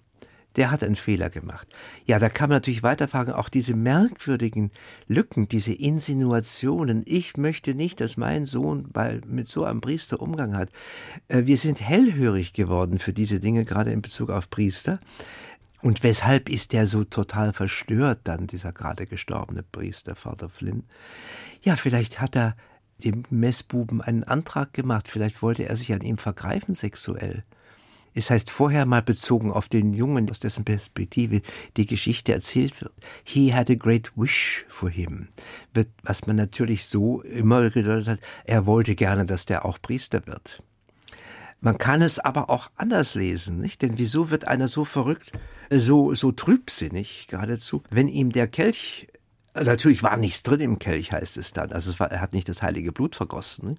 [0.57, 1.69] Der hat einen Fehler gemacht.
[2.07, 4.73] Ja, da kann man natürlich weiterfragen, auch diese merkwürdigen
[5.07, 7.03] Lücken, diese Insinuationen.
[7.07, 10.71] Ich möchte nicht, dass mein Sohn bei, mit so einem Priester Umgang hat.
[11.29, 14.99] Äh, wir sind hellhörig geworden für diese Dinge, gerade in Bezug auf Priester.
[15.83, 20.85] Und weshalb ist der so total verstört dann, dieser gerade gestorbene Priester, Vater Flynn?
[21.63, 22.57] Ja, vielleicht hat er
[22.99, 27.45] dem Messbuben einen Antrag gemacht, vielleicht wollte er sich an ihm vergreifen sexuell.
[28.13, 31.43] Es heißt vorher mal bezogen auf den Jungen, aus dessen Perspektive
[31.77, 32.93] die Geschichte erzählt wird.
[33.23, 35.29] He had a great wish for him.
[35.73, 40.27] Wird, was man natürlich so immer gedeutet hat, er wollte gerne, dass der auch Priester
[40.27, 40.63] wird.
[41.61, 43.81] Man kann es aber auch anders lesen, nicht?
[43.83, 45.33] Denn wieso wird einer so verrückt,
[45.71, 49.09] so, so trübsinnig geradezu, wenn ihm der Kelch
[49.55, 51.73] Natürlich war nichts drin im Kelch, heißt es dann.
[51.73, 53.79] Also es war, er hat nicht das heilige Blut vergossen.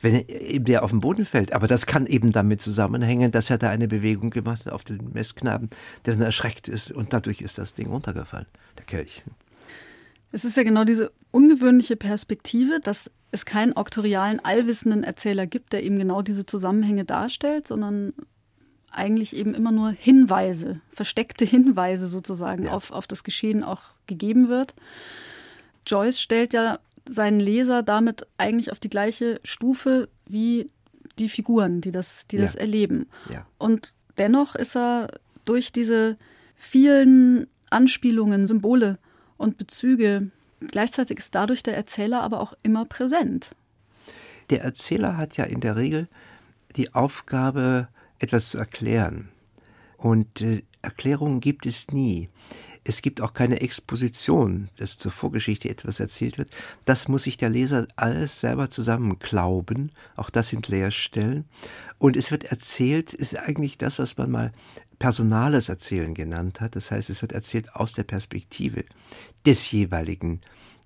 [0.00, 1.52] Wenn eben der auf den Boden fällt.
[1.52, 5.12] Aber das kann eben damit zusammenhängen, dass er da eine Bewegung gemacht hat auf den
[5.12, 5.70] Messknaben,
[6.04, 9.22] der dann erschreckt ist und dadurch ist das Ding runtergefallen, der Kelch.
[10.32, 15.84] Es ist ja genau diese ungewöhnliche Perspektive, dass es keinen auktorialen, allwissenden Erzähler gibt, der
[15.84, 18.12] eben genau diese Zusammenhänge darstellt, sondern
[18.94, 22.72] eigentlich eben immer nur Hinweise, versteckte Hinweise sozusagen Ja.
[22.72, 24.74] auf, auf das Geschehen auch gegeben wird.
[25.86, 26.78] Joyce stellt ja
[27.08, 30.70] seinen Leser damit eigentlich auf die gleiche Stufe wie
[31.18, 32.42] die Figuren, die das, die Ja.
[32.42, 33.06] das erleben.
[33.30, 33.46] Ja.
[33.58, 35.08] Und dennoch ist er
[35.44, 36.16] durch diese
[36.56, 38.98] vielen Anspielungen, Symbole
[39.36, 40.30] und Bezüge,
[40.66, 43.50] gleichzeitig ist dadurch der Erzähler aber auch immer präsent.
[44.50, 46.08] Der Erzähler hat ja in der Regel
[46.76, 47.88] die Aufgabe,
[48.24, 49.28] etwas zu erklären.
[49.96, 52.28] Und äh, Erklärungen gibt es nie.
[52.86, 56.50] Es gibt auch keine Exposition, dass zur Vorgeschichte etwas erzählt wird.
[56.84, 59.92] Das muss sich der Leser alles selber zusammenklauben.
[60.16, 61.46] Auch das sind Leerstellen.
[61.98, 64.52] Und es wird erzählt, ist eigentlich das, was man mal
[64.98, 66.76] personales Erzählen genannt hat.
[66.76, 68.84] Das heißt, es wird erzählt aus der Perspektive
[69.46, 70.42] des jeweiligen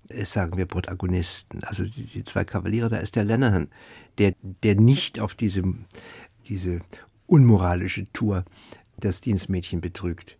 [0.07, 3.67] äh, sagen wir Protagonisten, also die, die zwei Kavaliere, da ist der Lennon,
[4.17, 5.63] der, der nicht auf diese,
[6.47, 6.81] diese
[7.29, 8.43] unmoralische Tour
[8.99, 10.37] das Dienstmädchen betrügt.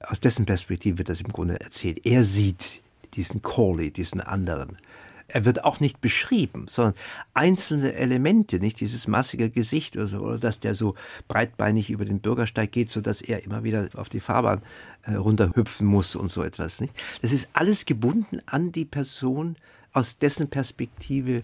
[0.00, 2.04] Aus dessen Perspektive wird das im Grunde erzählt.
[2.04, 2.82] Er sieht
[3.14, 4.78] diesen Corley, diesen anderen.
[5.28, 6.94] Er wird auch nicht beschrieben, sondern
[7.32, 10.94] einzelne Elemente, nicht dieses massige Gesicht oder, so, oder dass der so
[11.28, 14.60] breitbeinig über den Bürgersteig geht, so dass er immer wieder auf die Fahrbahn
[15.02, 16.82] äh, runterhüpfen muss und so etwas.
[16.82, 16.92] Nicht?
[17.22, 19.56] Das ist alles gebunden an die Person,
[19.94, 21.42] aus dessen Perspektive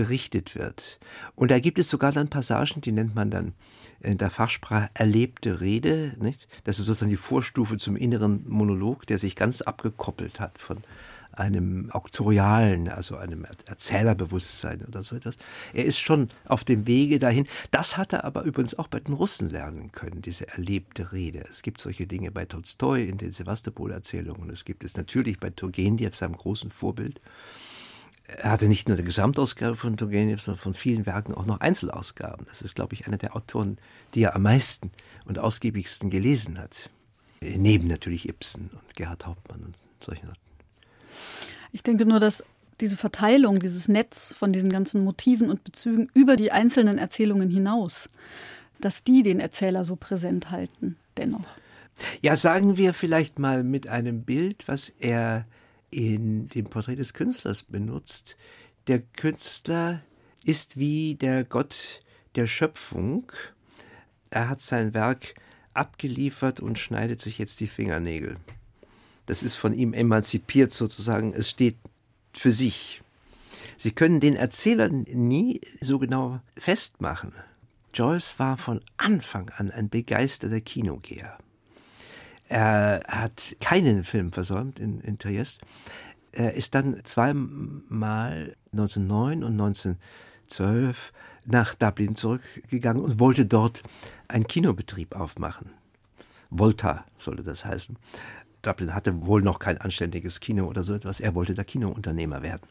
[0.00, 0.98] berichtet wird.
[1.34, 3.52] Und da gibt es sogar dann Passagen, die nennt man dann
[4.00, 6.16] in der Fachsprache erlebte Rede.
[6.18, 6.48] Nicht?
[6.64, 10.78] Das ist sozusagen die Vorstufe zum inneren Monolog, der sich ganz abgekoppelt hat von
[11.32, 15.36] einem auktorialen, also einem Erzählerbewusstsein oder so etwas.
[15.74, 17.46] Er ist schon auf dem Wege dahin.
[17.70, 21.40] Das hat er aber übrigens auch bei den Russen lernen können, diese erlebte Rede.
[21.40, 24.48] Es gibt solche Dinge bei Tolstoi in den Sevastopol-Erzählungen.
[24.48, 27.20] Es gibt es natürlich bei Turgenev, seinem großen Vorbild.
[28.38, 32.46] Er hatte nicht nur die Gesamtausgabe von Turgenev, sondern von vielen Werken auch noch Einzelausgaben.
[32.46, 33.78] Das ist, glaube ich, einer der Autoren,
[34.14, 34.90] die er am meisten
[35.24, 36.90] und ausgiebigsten gelesen hat.
[37.40, 40.38] Neben natürlich Ibsen und Gerhard Hauptmann und solchen Leuten.
[41.72, 42.44] Ich denke nur, dass
[42.80, 48.08] diese Verteilung, dieses Netz von diesen ganzen Motiven und Bezügen über die einzelnen Erzählungen hinaus,
[48.80, 51.44] dass die den Erzähler so präsent halten, dennoch.
[52.22, 55.44] Ja, sagen wir vielleicht mal mit einem Bild, was er
[55.90, 58.36] in dem Porträt des Künstlers benutzt.
[58.86, 60.02] Der Künstler
[60.44, 62.02] ist wie der Gott
[62.34, 63.30] der Schöpfung.
[64.30, 65.34] Er hat sein Werk
[65.74, 68.36] abgeliefert und schneidet sich jetzt die Fingernägel.
[69.26, 71.32] Das ist von ihm emanzipiert sozusagen.
[71.34, 71.76] Es steht
[72.32, 73.02] für sich.
[73.76, 77.32] Sie können den Erzähler nie so genau festmachen.
[77.94, 81.38] Joyce war von Anfang an ein begeisterter Kinogeher.
[82.50, 85.60] Er hat keinen Film versäumt in, in Triest.
[86.32, 91.12] Er ist dann zweimal 1909 und 1912
[91.46, 93.84] nach Dublin zurückgegangen und wollte dort
[94.26, 95.70] einen Kinobetrieb aufmachen.
[96.50, 97.96] Volta sollte das heißen.
[98.62, 101.20] Dublin hatte wohl noch kein anständiges Kino oder so etwas.
[101.20, 102.66] Er wollte da Kinounternehmer werden.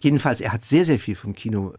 [0.00, 1.74] Jedenfalls, er hat sehr, sehr viel vom Kino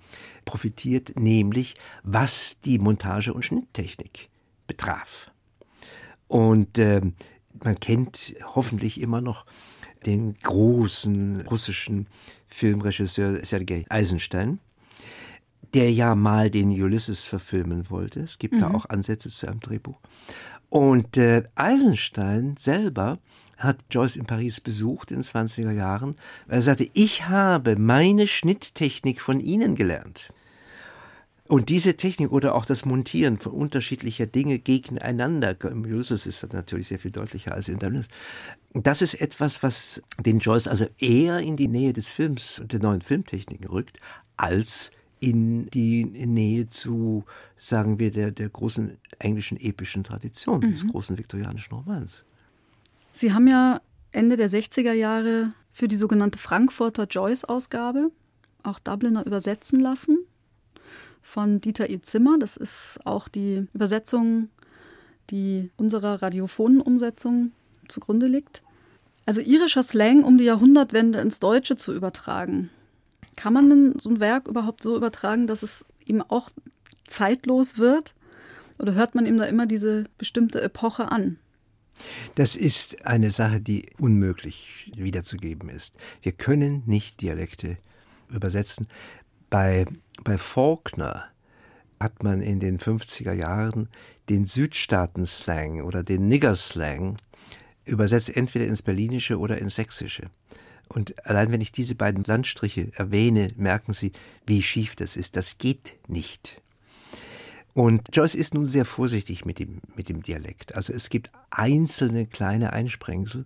[0.45, 4.29] profitiert, nämlich was die Montage- und Schnitttechnik
[4.67, 5.31] betraf.
[6.27, 7.01] Und äh,
[7.63, 9.45] man kennt hoffentlich immer noch
[10.05, 12.07] den großen russischen
[12.47, 14.59] Filmregisseur Sergei Eisenstein,
[15.73, 18.21] der ja mal den Ulysses verfilmen wollte.
[18.21, 18.59] Es gibt mhm.
[18.59, 19.99] da auch Ansätze zu einem Drehbuch.
[20.69, 23.19] Und äh, Eisenstein selber
[23.57, 26.15] hat Joyce in Paris besucht in den 20er Jahren,
[26.47, 30.31] weil er sagte, ich habe meine Schnitttechnik von Ihnen gelernt.
[31.49, 36.51] Und diese Technik oder auch das Montieren von unterschiedlicher Dinge gegeneinander, im Ulysses ist das
[36.51, 38.07] natürlich sehr viel deutlicher als in Dallas.
[38.73, 42.79] Das ist etwas, was den Joyce also eher in die Nähe des Films und der
[42.79, 43.99] neuen Filmtechniken rückt,
[44.37, 47.25] als in die Nähe zu,
[47.57, 50.73] sagen wir, der, der großen englischen epischen Tradition, mhm.
[50.73, 52.25] des großen viktorianischen Romans.
[53.13, 53.81] Sie haben ja
[54.11, 58.11] Ende der 60er Jahre für die sogenannte Frankfurter Joyce-Ausgabe
[58.61, 60.19] auch Dubliner übersetzen lassen
[61.29, 62.01] von Dieter E.
[62.01, 62.37] Zimmer.
[62.39, 64.49] Das ist auch die Übersetzung,
[65.29, 67.51] die unserer radiofonen Umsetzung
[67.87, 68.63] zugrunde liegt.
[69.25, 72.71] Also irischer Slang, um die Jahrhundertwende ins Deutsche zu übertragen.
[73.35, 76.49] Kann man denn so ein Werk überhaupt so übertragen, dass es ihm auch
[77.07, 78.15] zeitlos wird?
[78.79, 81.37] Oder hört man ihm da immer diese bestimmte Epoche an?
[82.35, 85.95] Das ist eine Sache, die unmöglich wiederzugeben ist.
[86.23, 87.77] Wir können nicht Dialekte
[88.29, 88.87] übersetzen.
[89.49, 89.85] Bei,
[90.23, 91.25] bei Faulkner
[91.99, 93.89] hat man in den 50er Jahren
[94.29, 97.17] den Südstaaten-Slang oder den Nigger-Slang
[97.85, 100.29] übersetzt, entweder ins Berlinische oder ins Sächsische.
[100.87, 104.11] Und allein wenn ich diese beiden Landstriche erwähne, merken Sie,
[104.45, 105.35] wie schief das ist.
[105.35, 106.61] Das geht nicht.
[107.73, 110.75] Und Joyce ist nun sehr vorsichtig mit dem, mit dem Dialekt.
[110.75, 113.45] Also es gibt einzelne kleine Einsprengsel.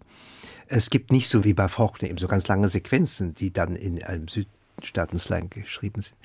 [0.68, 4.02] Es gibt nicht so wie bei Faulkner eben so ganz lange Sequenzen, die dann in
[4.02, 4.28] einem
[4.76, 6.16] Südstaatenslang geschrieben sind.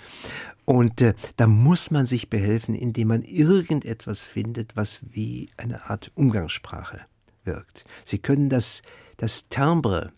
[0.64, 6.10] Und äh, da muss man sich behelfen, indem man irgendetwas findet, was wie eine Art
[6.14, 7.00] Umgangssprache
[7.44, 7.84] wirkt.
[8.04, 8.82] Sie können das,
[9.16, 10.12] das Timbre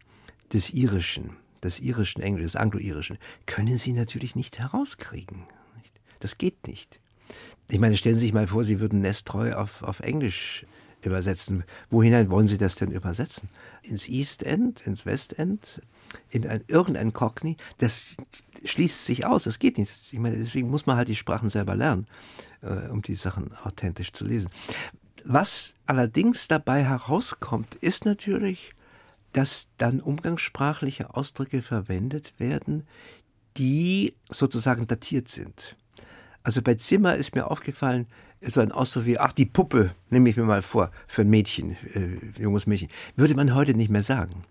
[0.52, 5.44] des Irischen, des irischen Englisch, des Anglo-Irischen, können Sie natürlich nicht herauskriegen.
[6.20, 7.00] Das geht nicht.
[7.68, 10.66] Ich meine, stellen Sie sich mal vor, Sie würden Nestreu auf, auf Englisch
[11.04, 11.64] übersetzen.
[11.90, 13.48] Wohin wollen Sie das denn übersetzen?
[13.82, 15.80] Ins East End, ins West End,
[16.30, 17.56] in ein, irgendein Cockney?
[17.78, 18.16] Das
[18.64, 19.90] schließt sich aus, das geht nicht.
[20.12, 22.06] Ich meine, deswegen muss man halt die Sprachen selber lernen,
[22.62, 24.50] äh, um die Sachen authentisch zu lesen.
[25.24, 28.72] Was allerdings dabei herauskommt, ist natürlich,
[29.32, 32.86] dass dann umgangssprachliche Ausdrücke verwendet werden,
[33.56, 35.76] die sozusagen datiert sind.
[36.42, 38.06] Also bei Zimmer ist mir aufgefallen,
[38.40, 41.76] so ein Ausdruck wie, ach, die Puppe, nehme ich mir mal vor, für ein Mädchen,
[41.94, 44.44] äh, junges Mädchen, würde man heute nicht mehr sagen.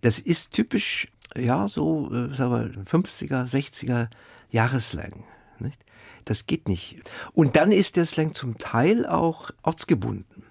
[0.00, 4.08] Das ist typisch, ja, so, äh, sagen wir, 50er, 60er
[4.50, 5.24] Jahresslang.
[5.58, 5.84] Nicht?
[6.24, 6.96] Das geht nicht.
[7.32, 10.45] Und dann ist der Slang zum Teil auch ortsgebunden.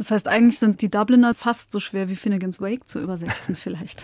[0.00, 4.02] Das heißt, eigentlich sind die Dubliner fast so schwer wie Finnegan's Wake zu übersetzen, vielleicht.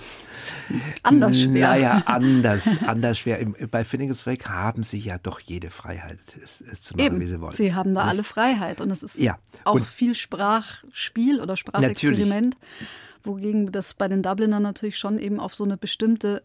[1.03, 1.69] anders schwer.
[1.69, 3.43] Naja, anders, anders schwer.
[3.71, 7.21] Bei Finnegan's Wake haben sie ja doch jede Freiheit, es, es zu machen, Eben.
[7.21, 7.57] wie sie wollen.
[7.57, 9.39] Sie haben da alle Freiheit und es ist ja.
[9.65, 12.57] auch und viel Sprachspiel oder Sprachexperiment.
[12.61, 12.89] Natürlich.
[13.25, 16.43] Wogegen das bei den Dublinern natürlich schon eben auf so eine bestimmte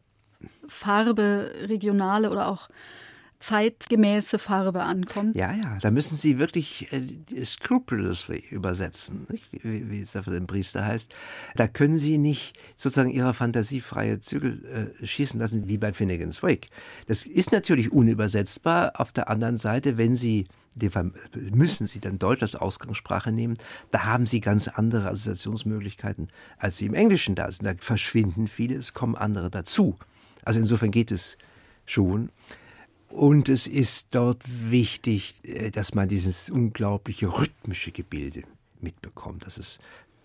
[0.69, 2.69] Farbe, regionale oder auch
[3.41, 5.35] zeitgemäße Farbe ankommt.
[5.35, 10.47] Ja, ja, da müssen Sie wirklich äh, scrupulously übersetzen, wie, wie, es da für den
[10.47, 11.13] Priester heißt.
[11.55, 16.69] Da können Sie nicht sozusagen Ihre fantasiefreie Zügel äh, schießen lassen, wie bei Finnegan's Wake.
[17.07, 18.93] Das ist natürlich unübersetzbar.
[18.95, 20.47] Auf der anderen Seite, wenn Sie
[21.33, 23.57] müssen Sie dann Deutsch als Ausgangssprache nehmen.
[23.89, 27.65] Da haben Sie ganz andere Assoziationsmöglichkeiten, als Sie im Englischen da sind.
[27.65, 29.97] Da verschwinden viele, es kommen andere dazu.
[30.45, 31.37] Also insofern geht es
[31.85, 32.29] schon.
[33.11, 38.43] Und es ist dort wichtig, äh, dass man dieses unglaubliche rhythmische Gebilde
[38.79, 39.45] mitbekommt.
[39.45, 39.79] Das ist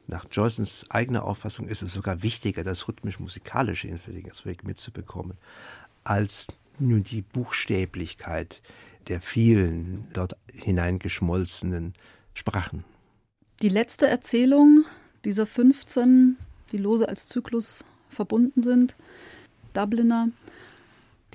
[0.07, 3.99] nach Joyce's eigener Auffassung ist es sogar wichtiger, das rhythmisch-musikalische in
[4.45, 5.37] Weg mitzubekommen,
[6.05, 6.47] als
[6.79, 8.63] nur die Buchstäblichkeit
[9.09, 11.95] der vielen dort hineingeschmolzenen
[12.35, 12.85] Sprachen.
[13.63, 14.85] Die letzte Erzählung
[15.25, 16.37] dieser 15,
[16.71, 18.95] die lose als Zyklus verbunden sind,
[19.73, 20.29] Dubliner,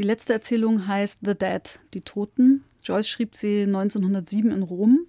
[0.01, 1.61] die letzte Erzählung heißt The Dead,
[1.93, 2.63] die Toten.
[2.83, 5.01] Joyce schrieb sie 1907 in Rom.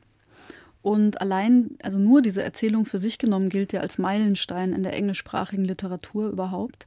[0.83, 4.93] Und allein, also nur diese Erzählung für sich genommen, gilt ja als Meilenstein in der
[4.93, 6.87] englischsprachigen Literatur überhaupt.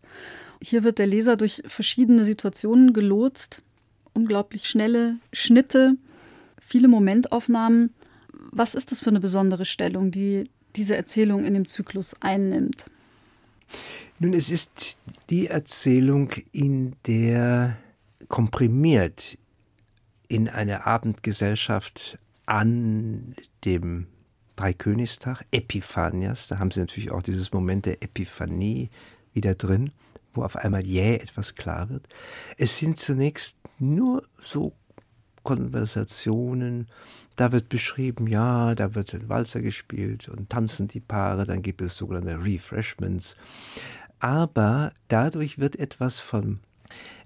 [0.62, 3.64] Hier wird der Leser durch verschiedene Situationen gelotst,
[4.14, 5.96] unglaublich schnelle Schnitte,
[6.62, 7.92] viele Momentaufnahmen.
[8.52, 12.86] Was ist das für eine besondere Stellung, die diese Erzählung in dem Zyklus einnimmt?
[14.20, 14.98] Nun, es ist
[15.32, 17.78] die Erzählung, in der
[18.28, 19.38] komprimiert
[20.28, 24.08] in eine Abendgesellschaft an dem
[24.56, 28.90] Dreikönigstag, Epiphanias, da haben sie natürlich auch dieses Moment der Epiphanie
[29.34, 29.92] wieder drin,
[30.34, 32.08] wo auf einmal jäh etwas klar wird.
[32.58, 34.74] Es sind zunächst nur so
[35.44, 36.88] Konversationen,
[37.36, 41.82] da wird beschrieben, ja, da wird ein Walzer gespielt und tanzen die Paare, dann gibt
[41.82, 43.36] es sogenannte Refreshments.
[44.20, 46.62] Aber dadurch wird etwas von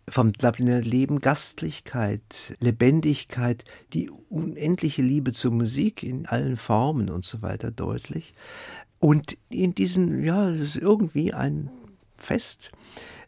[0.09, 7.41] vom Dubliner Leben Gastlichkeit, Lebendigkeit, die unendliche Liebe zur Musik in allen Formen und so
[7.41, 8.33] weiter deutlich.
[8.99, 11.69] Und in diesem, ja, es ist irgendwie ein
[12.17, 12.71] Fest,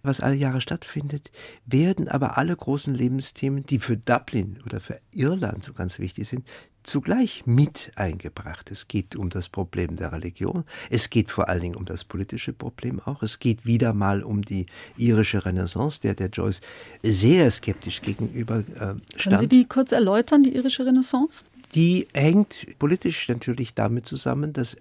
[0.03, 1.31] was alle Jahre stattfindet,
[1.65, 6.45] werden aber alle großen Lebensthemen, die für Dublin oder für Irland so ganz wichtig sind,
[6.83, 8.71] zugleich mit eingebracht.
[8.71, 12.53] Es geht um das Problem der Religion, es geht vor allen Dingen um das politische
[12.53, 14.65] Problem auch, es geht wieder mal um die
[14.97, 16.61] irische Renaissance, der der Joyce
[17.03, 18.99] sehr skeptisch gegenüber äh, stand.
[19.17, 21.43] Können Sie die kurz erläutern, die irische Renaissance?
[21.75, 24.75] Die hängt politisch natürlich damit zusammen, dass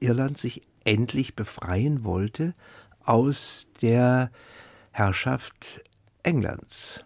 [0.00, 2.54] Irland sich endlich befreien wollte
[3.04, 4.30] aus der
[4.92, 5.82] Herrschaft
[6.22, 7.04] Englands.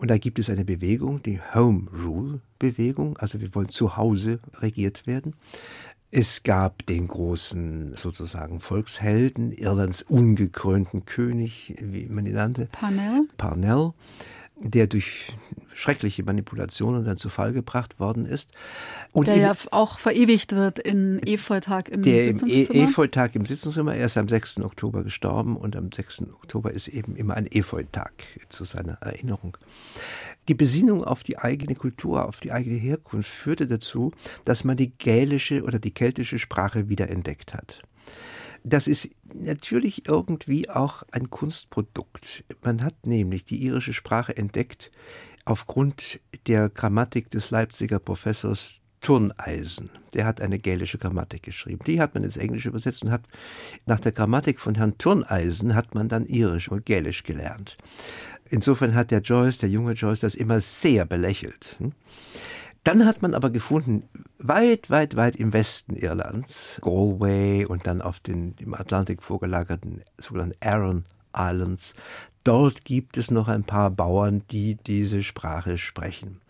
[0.00, 4.40] Und da gibt es eine Bewegung, die Home Rule Bewegung, also wir wollen zu Hause
[4.54, 5.34] regiert werden.
[6.10, 12.70] Es gab den großen sozusagen Volkshelden, Irlands ungekrönten König, wie man ihn nannte.
[12.72, 13.28] Parnell.
[13.36, 13.92] Parnell,
[14.60, 15.32] der durch
[15.74, 18.50] schreckliche Manipulationen dann zu Fall gebracht worden ist.
[19.12, 22.70] Und der ja auch verewigt wird in Efeutag im der Sitzungszimmer.
[22.70, 23.94] Im e Efeutag im Sitzungszimmer.
[23.94, 24.60] Er ist am 6.
[24.60, 26.24] Oktober gestorben und am 6.
[26.34, 28.12] Oktober ist eben immer ein Efeutag
[28.50, 29.56] zu seiner Erinnerung.
[30.48, 34.12] die Besinnung auf die eigene Kultur, auf die eigene Herkunft führte dazu,
[34.44, 37.82] dass man die gälische oder die keltische Sprache wiederentdeckt hat.
[38.64, 42.44] Das ist natürlich irgendwie auch ein Kunstprodukt.
[42.62, 44.90] Man hat nämlich die irische Sprache entdeckt
[45.44, 49.90] aufgrund der Grammatik des Leipziger Professors Turneisen.
[50.12, 51.82] Der hat eine gälische Grammatik geschrieben.
[51.86, 53.22] Die hat man ins Englische übersetzt und hat
[53.86, 57.78] nach der Grammatik von Herrn Turneisen hat man dann irisch und gälisch gelernt.
[58.50, 61.78] Insofern hat der Joyce, der junge Joyce, das immer sehr belächelt.
[62.84, 64.04] Dann hat man aber gefunden,
[64.38, 70.56] weit, weit, weit im Westen Irlands, Galway und dann auf den im Atlantik vorgelagerten sogenannten
[70.60, 71.04] Aran
[71.36, 71.94] Islands,
[72.42, 76.40] dort gibt es noch ein paar Bauern, die diese Sprache sprechen.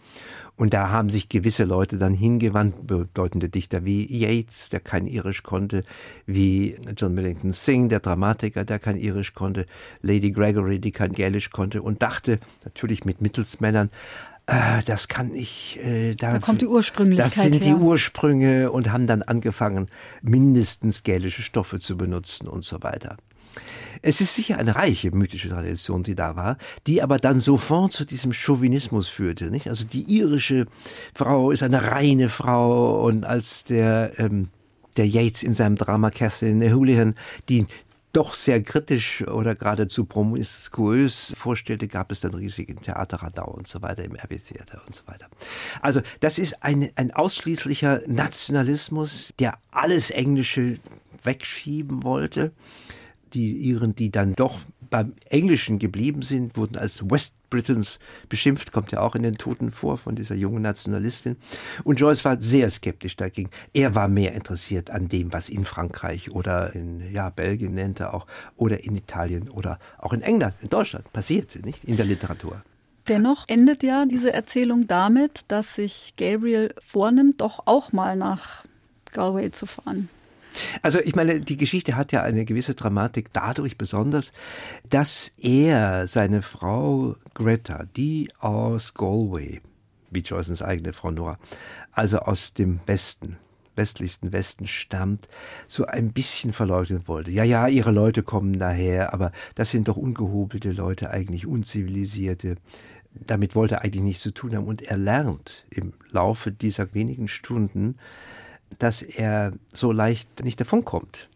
[0.56, 5.42] Und da haben sich gewisse Leute dann hingewandt, bedeutende Dichter wie Yeats, der kein Irisch
[5.42, 5.84] konnte,
[6.26, 9.64] wie John Millington Singh, der Dramatiker, der kein Irisch konnte,
[10.02, 13.88] Lady Gregory, die kein Gälisch konnte und dachte, natürlich mit Mittelsmännern,
[14.50, 15.78] äh, das kann ich.
[15.82, 17.74] Äh, da, da, kommt die Ursprünglichkeit Das sind her.
[17.76, 19.88] die Ursprünge und haben dann angefangen,
[20.22, 23.16] mindestens gälische Stoffe zu benutzen und so weiter.
[24.02, 28.04] Es ist sicher eine reiche mythische Tradition, die da war, die aber dann sofort zu
[28.04, 29.50] diesem Chauvinismus führte.
[29.50, 29.68] Nicht?
[29.68, 30.66] Also die irische
[31.14, 34.48] Frau ist eine reine Frau und als der ähm,
[34.96, 37.14] der Yates in seinem Drama Catherine Houlihan
[37.48, 37.66] die
[38.12, 44.04] doch sehr kritisch oder geradezu promiskuös vorstellte, gab es dann riesigen Theaterradau und so weiter
[44.04, 45.28] im RB Theater und so weiter.
[45.80, 50.78] Also das ist ein, ein ausschließlicher Nationalismus, der alles Englische
[51.22, 52.52] wegschieben wollte.
[53.34, 54.58] Die Iren, die dann doch
[54.90, 57.98] beim Englischen geblieben sind, wurden als West Britons
[58.28, 61.36] beschimpft, kommt ja auch in den Toten vor von dieser jungen Nationalistin.
[61.84, 63.50] Und Joyce war sehr skeptisch dagegen.
[63.74, 68.14] Er war mehr interessiert an dem, was in Frankreich oder in ja, Belgien nennt er
[68.14, 68.26] auch,
[68.56, 71.84] oder in Italien oder auch in England, in Deutschland passiert, nicht?
[71.84, 72.62] In der Literatur.
[73.08, 78.64] Dennoch endet ja diese Erzählung damit, dass sich Gabriel vornimmt, doch auch mal nach
[79.12, 80.08] Galway zu fahren.
[80.82, 84.32] Also ich meine, die Geschichte hat ja eine gewisse Dramatik dadurch besonders,
[84.88, 89.60] dass er seine Frau Greta, die aus Galway,
[90.10, 91.38] wie Joyce's eigene Frau Nora,
[91.92, 93.36] also aus dem Westen,
[93.76, 95.28] westlichsten Westen stammt,
[95.66, 97.30] so ein bisschen verleugnen wollte.
[97.30, 102.56] Ja, ja, ihre Leute kommen daher, aber das sind doch ungehobelte Leute, eigentlich unzivilisierte.
[103.14, 104.66] Damit wollte er eigentlich nichts zu tun haben.
[104.66, 107.96] Und er lernt im Laufe dieser wenigen Stunden,
[108.80, 111.28] dass er so leicht nicht davonkommt,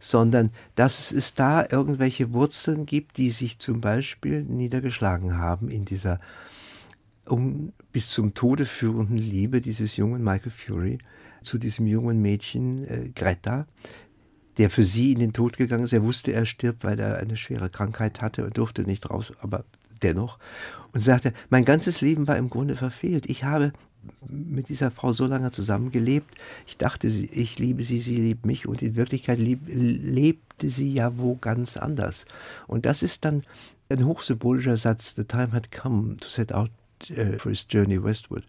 [0.00, 6.20] sondern dass es da irgendwelche Wurzeln gibt, die sich zum Beispiel niedergeschlagen haben in dieser
[7.26, 10.98] um bis zum Tode führenden Liebe dieses jungen Michael Fury
[11.42, 13.66] zu diesem jungen Mädchen äh, Greta,
[14.56, 15.92] der für sie in den Tod gegangen ist.
[15.92, 19.64] Er wusste, er stirbt, weil er eine schwere Krankheit hatte und durfte nicht raus, aber
[20.02, 20.38] dennoch.
[20.92, 23.26] Und sagte, mein ganzes Leben war im Grunde verfehlt.
[23.26, 23.72] Ich habe
[24.28, 26.34] mit dieser Frau so lange zusammengelebt.
[26.66, 31.18] Ich dachte, ich liebe sie, sie liebt mich und in Wirklichkeit lieb, lebte sie ja
[31.18, 32.26] wo ganz anders.
[32.66, 33.42] Und das ist dann
[33.90, 35.14] ein hochsymbolischer Satz.
[35.14, 36.70] The time had come to set out
[37.10, 38.44] uh, for his journey westward.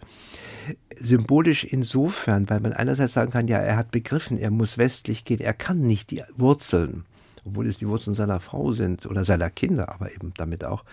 [0.95, 5.39] Symbolisch insofern, weil man einerseits sagen kann, ja, er hat begriffen, er muss westlich gehen,
[5.39, 7.06] er kann nicht die Wurzeln,
[7.45, 10.84] obwohl es die Wurzeln seiner Frau sind oder seiner Kinder, aber eben damit auch,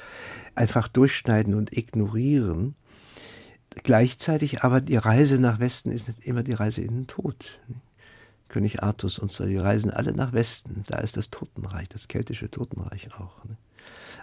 [0.55, 2.75] einfach durchschneiden und ignorieren
[3.83, 7.61] Gleichzeitig aber die Reise nach Westen ist nicht immer die Reise in den Tod.
[8.49, 10.85] König Artus und so, die reisen alle nach Westen.
[10.87, 13.45] Da ist das Totenreich, das keltische Totenreich auch.
[13.45, 13.57] Ne?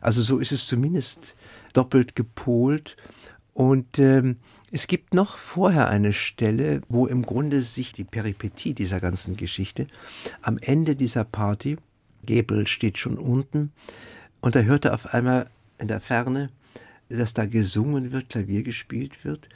[0.02, 1.36] Also so ist es zumindest
[1.74, 2.98] doppelt gepolt.
[3.54, 4.38] Und ähm,
[4.72, 9.88] es gibt noch vorher eine Stelle, wo im Grunde sich die Peripetie dieser ganzen Geschichte
[10.42, 11.78] am Ende dieser Party,
[12.26, 13.72] Gabriel steht schon unten
[14.42, 15.46] und er hörte auf einmal
[15.78, 16.50] in der Ferne
[17.10, 19.50] dass da gesungen wird, Klavier gespielt wird.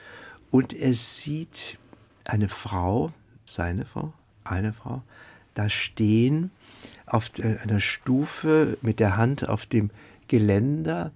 [0.52, 1.78] Und er sieht
[2.24, 3.12] eine Frau,
[3.46, 5.02] seine Frau, eine Frau,
[5.54, 6.52] da stehen
[7.06, 9.90] auf einer Stufe mit der Hand auf dem
[10.28, 11.12] Geländer.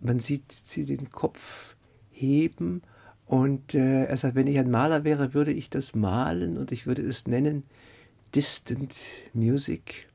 [0.00, 1.76] Man sieht sie den Kopf
[2.10, 2.82] heben
[3.26, 6.86] und äh, er sagt, wenn ich ein Maler wäre, würde ich das malen und ich
[6.86, 7.64] würde es nennen
[8.34, 8.96] Distant
[9.32, 10.08] Music.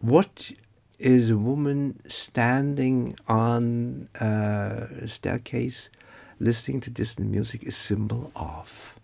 [0.00, 0.54] What
[1.02, 5.90] is a woman standing on a staircase
[6.38, 8.94] listening to distant music a symbol of.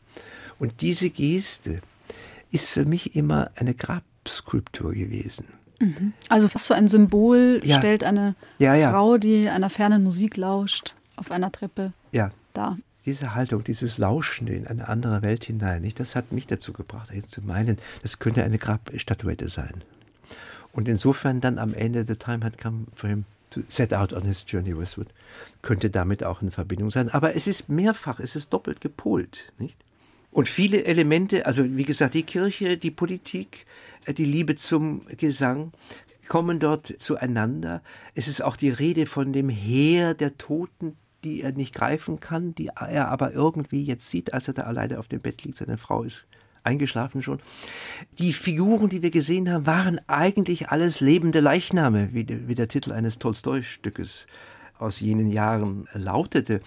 [0.59, 1.80] Und diese Geste
[2.51, 5.46] ist für mich immer eine Grabskulptur gewesen.
[5.80, 6.12] Mhm.
[6.28, 7.78] Also was für ein Symbol ja.
[7.78, 8.90] stellt eine ja, ja.
[8.90, 12.30] Frau, die einer fernen Musik lauscht, auf einer Treppe ja.
[12.55, 12.76] da.
[13.07, 17.11] Diese Haltung, dieses Lauschen in eine andere Welt hinein, nicht, das hat mich dazu gebracht,
[17.12, 19.82] jetzt zu meinen, das könnte eine Grabstatuette sein.
[20.78, 24.22] Und insofern dann am Ende The Time Had Come for Him to set out on
[24.22, 25.08] his journey westward,
[25.60, 27.08] könnte damit auch in Verbindung sein.
[27.08, 29.76] Aber es ist mehrfach, es ist doppelt gepolt, nicht?
[30.30, 33.66] Und viele Elemente, also wie gesagt, die Kirche, die Politik,
[34.04, 35.72] äh, die Liebe zum Gesang,
[36.28, 37.82] kommen dort zueinander.
[38.14, 42.54] Es ist auch die Rede von dem Heer der Toten, die er nicht greifen kann,
[42.54, 45.56] die er aber irgendwie jetzt sieht, als er da alleine auf dem Bett liegt.
[45.56, 46.28] Seine Frau ist
[46.68, 47.40] eingeschlafen schon.
[48.18, 52.92] Die Figuren, die wir gesehen haben, waren eigentlich alles lebende Leichname, wie, wie der Titel
[52.92, 54.26] eines Tolstoi-Stückes
[54.78, 56.60] aus jenen Jahren lautete.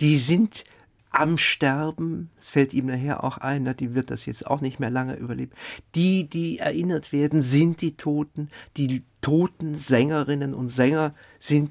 [0.00, 0.64] Die sind
[1.10, 4.90] am Sterben, es fällt ihm nachher auch ein, die wird das jetzt auch nicht mehr
[4.90, 5.52] lange überleben.
[5.94, 8.50] Die, die erinnert werden, sind die Toten.
[8.76, 11.70] Die toten Sängerinnen und Sänger sind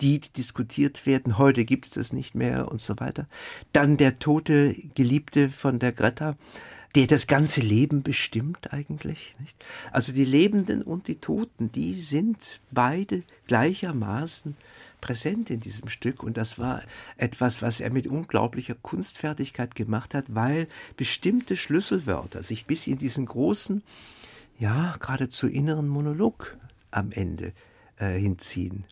[0.00, 1.38] die, die diskutiert werden.
[1.38, 3.26] Heute gibt es das nicht mehr und so weiter.
[3.72, 6.36] Dann der tote Geliebte von der Greta,
[6.96, 9.36] der das ganze Leben bestimmt eigentlich.
[9.38, 9.64] Nicht?
[9.92, 14.56] Also die Lebenden und die Toten, die sind beide gleichermaßen
[15.02, 16.82] präsent in diesem Stück und das war
[17.18, 23.26] etwas, was er mit unglaublicher Kunstfertigkeit gemacht hat, weil bestimmte Schlüsselwörter sich bis in diesen
[23.26, 23.82] großen,
[24.58, 26.56] ja, geradezu inneren Monolog
[26.90, 27.52] am Ende
[27.98, 28.84] äh, hinziehen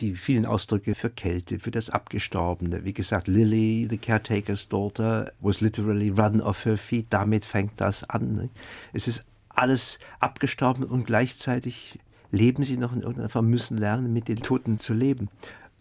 [0.00, 2.84] die vielen Ausdrücke für Kälte, für das Abgestorbene.
[2.84, 7.06] Wie gesagt, Lily, the caretaker's daughter, was literally run off her feet.
[7.10, 8.34] Damit fängt das an.
[8.34, 8.48] Ne?
[8.92, 11.98] Es ist alles abgestorben und gleichzeitig
[12.30, 15.28] leben sie noch in irgendeiner Form, müssen lernen, mit den Toten zu leben.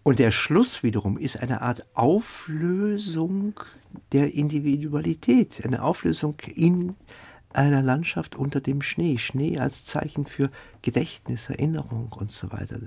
[0.04, 3.60] Und der Schluss wiederum ist eine Art Auflösung
[4.12, 6.96] der Individualität, eine Auflösung in
[7.54, 9.18] einer Landschaft unter dem Schnee.
[9.18, 10.52] Schnee als Zeichen für
[10.82, 12.78] Gedächtnis, Erinnerung und so weiter.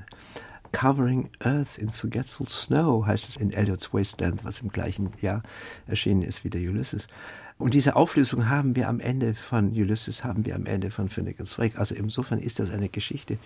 [0.79, 5.43] Covering Earth in Forgetful Snow heißt es in Eliot's Wasteland, was im gleichen Jahr
[5.89, 7.09] erschienen ist wie der Ulysses.
[7.57, 11.59] Und diese Auflösung haben wir am Ende von Ulysses, haben wir am Ende von Finnegan's
[11.59, 11.81] Wake.
[11.81, 13.39] Also insofern ist das eine Geschichte,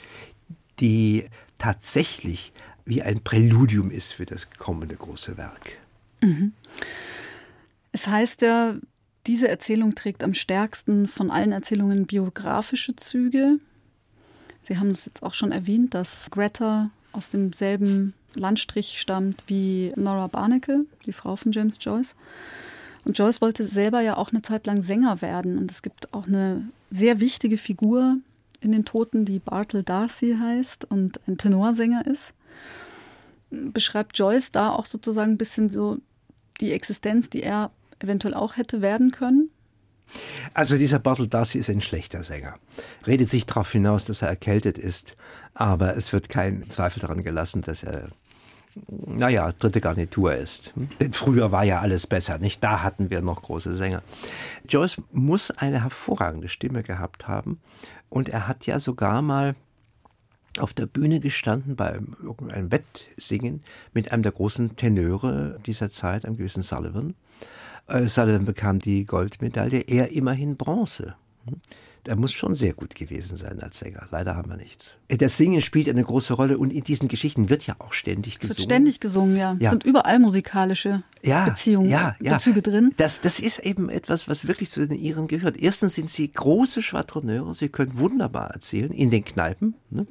[0.79, 1.25] die
[1.57, 2.53] tatsächlich
[2.85, 5.79] wie ein Präludium ist für das kommende große Werk.
[6.21, 6.53] Mhm.
[7.93, 8.75] Es heißt ja,
[9.27, 13.59] diese Erzählung trägt am stärksten von allen Erzählungen biografische Züge.
[14.65, 20.27] Sie haben es jetzt auch schon erwähnt, dass Greta aus demselben Landstrich stammt wie Nora
[20.27, 22.15] Barnacle, die Frau von James Joyce.
[23.05, 25.59] Und Joyce wollte selber ja auch eine Zeit lang Sänger werden.
[25.59, 28.17] Und es gibt auch eine sehr wichtige Figur
[28.61, 32.33] in den Toten, die Bartle Darcy heißt und ein Tenorsänger ist.
[33.51, 35.99] Beschreibt Joyce da auch sozusagen ein bisschen so
[36.61, 39.51] die Existenz, die er eventuell auch hätte werden können?
[40.55, 42.57] Also dieser Bartle Darcy ist ein schlechter Sänger.
[43.07, 45.17] Redet sich darauf hinaus, dass er erkältet ist,
[45.55, 48.09] aber es wird kein Zweifel daran gelassen, dass er
[48.89, 50.73] naja, dritte Garnitur ist.
[51.01, 52.63] Denn früher war ja alles besser, nicht?
[52.65, 54.03] Da hatten wir noch große Sänger.
[54.69, 57.61] Joyce muss eine hervorragende Stimme gehabt haben
[58.09, 59.55] und er hat ja sogar mal
[60.59, 63.63] auf der Bühne gestanden bei irgendeinem Wettsingen
[63.95, 67.15] mit einem der großen Tenöre dieser Zeit, einem gewissen Sullivan.
[67.87, 71.15] Äh, Sullivan bekam die Goldmedaille, er immerhin Bronze.
[72.05, 74.09] Er muss schon sehr gut gewesen sein als Sänger.
[74.11, 74.97] Leider haben wir nichts.
[75.09, 78.53] Das Singen spielt eine große Rolle und in diesen Geschichten wird ja auch ständig gesungen.
[78.53, 79.57] Es wird ständig gesungen, ja.
[79.61, 79.67] ja.
[79.67, 82.35] Es sind überall musikalische ja, Beziehungen, ja, ja.
[82.35, 82.93] Bezüge drin.
[82.97, 85.57] Das, das ist eben etwas, was wirklich zu den Iren gehört.
[85.57, 87.55] Erstens sind sie große Schwadroneure.
[87.55, 89.75] Sie können wunderbar erzählen in den Kneipen.
[89.91, 90.07] Ne?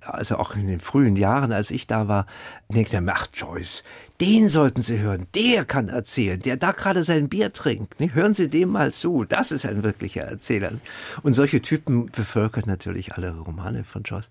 [0.00, 2.26] Also auch in den frühen Jahren, als ich da war,
[2.68, 3.82] denkt er, ach Joyce,
[4.20, 7.94] den sollten Sie hören, der kann erzählen, der da gerade sein Bier trinkt.
[8.14, 10.72] Hören Sie dem mal zu, das ist ein wirklicher Erzähler.
[11.22, 14.28] Und solche Typen bevölkern natürlich alle Romane von Joyce.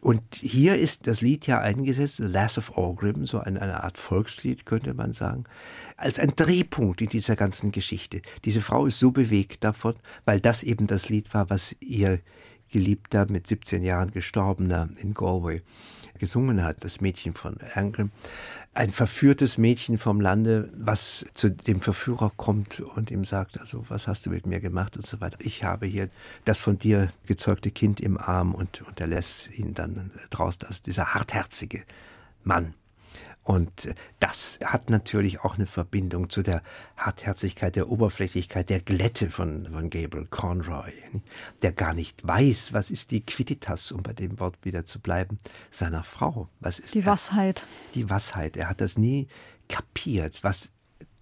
[0.00, 3.98] Und hier ist das Lied ja eingesetzt, The Lass of Orgrim, so eine, eine Art
[3.98, 5.44] Volkslied, könnte man sagen
[5.98, 8.22] als ein Drehpunkt in dieser ganzen Geschichte.
[8.44, 12.20] Diese Frau ist so bewegt davon, weil das eben das Lied war, was ihr
[12.70, 15.62] Geliebter, mit 17 Jahren gestorbener in Galway,
[16.18, 18.10] gesungen hat, das Mädchen von Angrim.
[18.74, 24.06] Ein verführtes Mädchen vom Lande, was zu dem Verführer kommt und ihm sagt, also was
[24.06, 25.38] hast du mit mir gemacht und so weiter.
[25.40, 26.10] Ich habe hier
[26.44, 30.80] das von dir gezeugte Kind im Arm und, und er lässt ihn dann draußen, also
[30.84, 31.82] dieser hartherzige
[32.44, 32.74] Mann.
[33.48, 36.62] Und das hat natürlich auch eine Verbindung zu der
[36.98, 40.92] Hartherzigkeit, der Oberflächlichkeit, der Glätte von, von Gabriel Conroy,
[41.62, 45.38] der gar nicht weiß, was ist die Quittitas, um bei dem Wort wieder zu bleiben,
[45.70, 46.50] seiner Frau.
[46.60, 47.64] Was ist die Wassheit.
[47.94, 48.58] Die Wassheit.
[48.58, 49.28] Er hat das nie
[49.66, 50.68] kapiert, was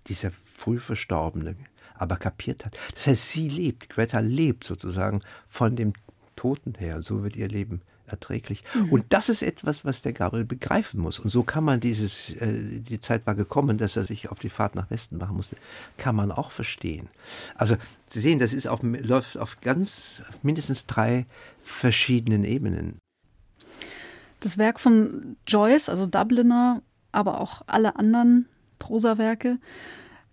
[0.09, 1.55] dieser früh Verstorbene
[1.95, 2.77] aber kapiert hat.
[2.97, 5.93] Das heißt, sie lebt, Greta lebt sozusagen von dem
[6.35, 7.03] Toten her.
[7.03, 8.63] So wird ihr Leben erträglich.
[8.75, 8.93] Mhm.
[8.93, 11.19] Und das ist etwas, was der Gabriel begreifen muss.
[11.19, 14.51] Und so kann man dieses, äh, die Zeit war gekommen, dass er sich auf die
[14.51, 15.57] Fahrt nach Westen machen musste,
[15.99, 17.09] kann man auch verstehen.
[17.55, 17.77] Also
[18.09, 21.27] Sie sehen, das ist auf, läuft auf ganz mindestens drei
[21.63, 22.99] verschiedenen Ebenen.
[24.41, 28.47] Das Werk von Joyce, also Dubliner, aber auch alle anderen
[28.79, 29.59] Prosawerke,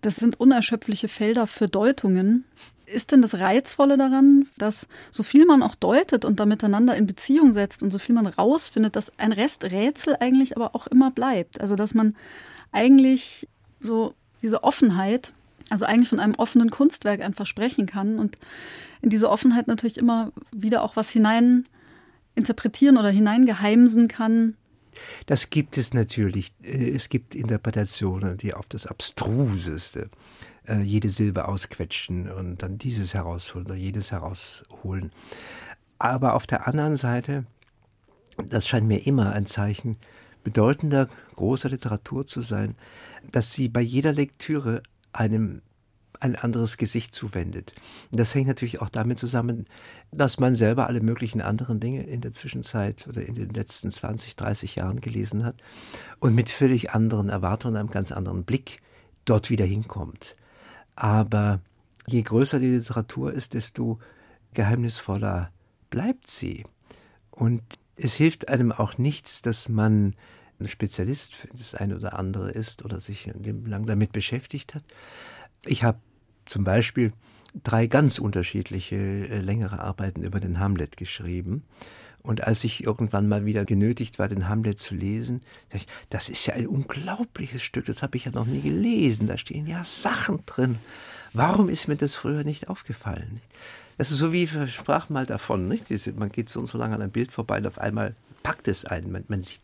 [0.04, 2.44] das sind unerschöpfliche Felder für Deutungen.
[2.84, 7.06] Ist denn das Reizvolle daran, dass so viel man auch deutet und da miteinander in
[7.06, 11.60] Beziehung setzt und so viel man rausfindet, dass ein Resträtsel eigentlich aber auch immer bleibt?
[11.60, 12.14] Also dass man
[12.70, 13.48] eigentlich
[13.80, 15.32] so diese Offenheit,
[15.70, 18.36] also eigentlich von einem offenen Kunstwerk einfach sprechen kann und
[19.00, 21.64] in diese Offenheit natürlich immer wieder auch was hinein
[22.34, 24.54] interpretieren oder hineingeheimsen kann.
[25.26, 26.52] Das gibt es natürlich.
[26.62, 30.10] Äh, es gibt Interpretationen, die auf das Abstruseste
[30.66, 35.12] äh, jede Silbe ausquetschen und dann dieses herausholen oder jedes herausholen.
[35.98, 37.44] Aber auf der anderen Seite,
[38.36, 39.96] das scheint mir immer ein Zeichen
[40.42, 42.76] bedeutender, großer Literatur zu sein,
[43.30, 44.82] dass sie bei jeder Lektüre
[45.12, 45.62] einem
[46.20, 47.74] ein anderes Gesicht zuwendet.
[48.10, 49.66] Das hängt natürlich auch damit zusammen,
[50.12, 54.36] dass man selber alle möglichen anderen Dinge in der Zwischenzeit oder in den letzten 20,
[54.36, 55.56] 30 Jahren gelesen hat
[56.20, 58.80] und mit völlig anderen Erwartungen, einem ganz anderen Blick
[59.24, 60.36] dort wieder hinkommt.
[60.96, 61.60] Aber
[62.06, 63.98] je größer die Literatur ist, desto
[64.52, 65.50] geheimnisvoller
[65.90, 66.64] bleibt sie.
[67.30, 67.62] Und
[67.96, 70.14] es hilft einem auch nichts, dass man
[70.60, 74.84] ein Spezialist für das eine oder andere ist oder sich lang damit beschäftigt hat.
[75.66, 75.98] Ich habe
[76.46, 77.12] zum Beispiel
[77.62, 81.62] drei ganz unterschiedliche äh, längere Arbeiten über den Hamlet geschrieben.
[82.22, 86.30] Und als ich irgendwann mal wieder genötigt war, den Hamlet zu lesen, dachte ich, das
[86.30, 89.26] ist ja ein unglaubliches Stück, das habe ich ja noch nie gelesen.
[89.26, 90.78] Da stehen ja Sachen drin.
[91.34, 93.42] Warum ist mir das früher nicht aufgefallen?
[93.98, 95.86] Das ist so wie, ich sprach mal davon, nicht?
[96.16, 98.84] man geht so und so lange an einem Bild vorbei und auf einmal packt es
[98.84, 99.12] einen.
[99.12, 99.60] Man, man sieht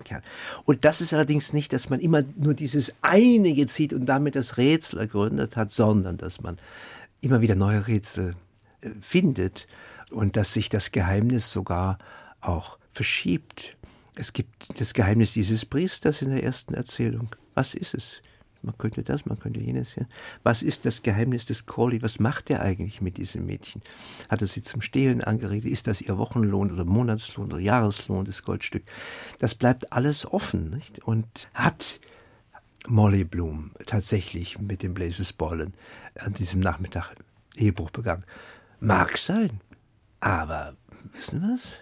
[0.00, 0.22] Kern.
[0.64, 4.56] Und das ist allerdings nicht, dass man immer nur dieses eine gezieht und damit das
[4.56, 6.58] Rätsel ergründet hat, sondern dass man
[7.20, 8.34] immer wieder neue Rätsel
[8.80, 9.66] äh, findet
[10.10, 11.98] und dass sich das Geheimnis sogar
[12.40, 13.76] auch verschiebt.
[14.14, 17.34] Es gibt das Geheimnis dieses Priesters in der ersten Erzählung.
[17.54, 18.22] Was ist es?
[18.62, 19.96] Man könnte das, man könnte jenes.
[19.96, 20.04] Ja.
[20.42, 22.00] Was ist das Geheimnis des Corley?
[22.02, 23.82] Was macht er eigentlich mit diesem Mädchen?
[24.28, 25.70] Hat er sie zum Stehlen angeredet?
[25.70, 28.84] Ist das ihr Wochenlohn oder Monatslohn oder Jahreslohn, das Goldstück?
[29.38, 30.70] Das bleibt alles offen.
[30.70, 31.00] Nicht?
[31.00, 32.00] Und hat
[32.86, 35.74] Molly Bloom tatsächlich mit dem Blazes Ballen
[36.18, 37.14] an diesem Nachmittag
[37.56, 38.24] Ehebruch begangen?
[38.80, 39.60] Mag sein.
[40.20, 40.76] Aber
[41.12, 41.80] wissen wir es?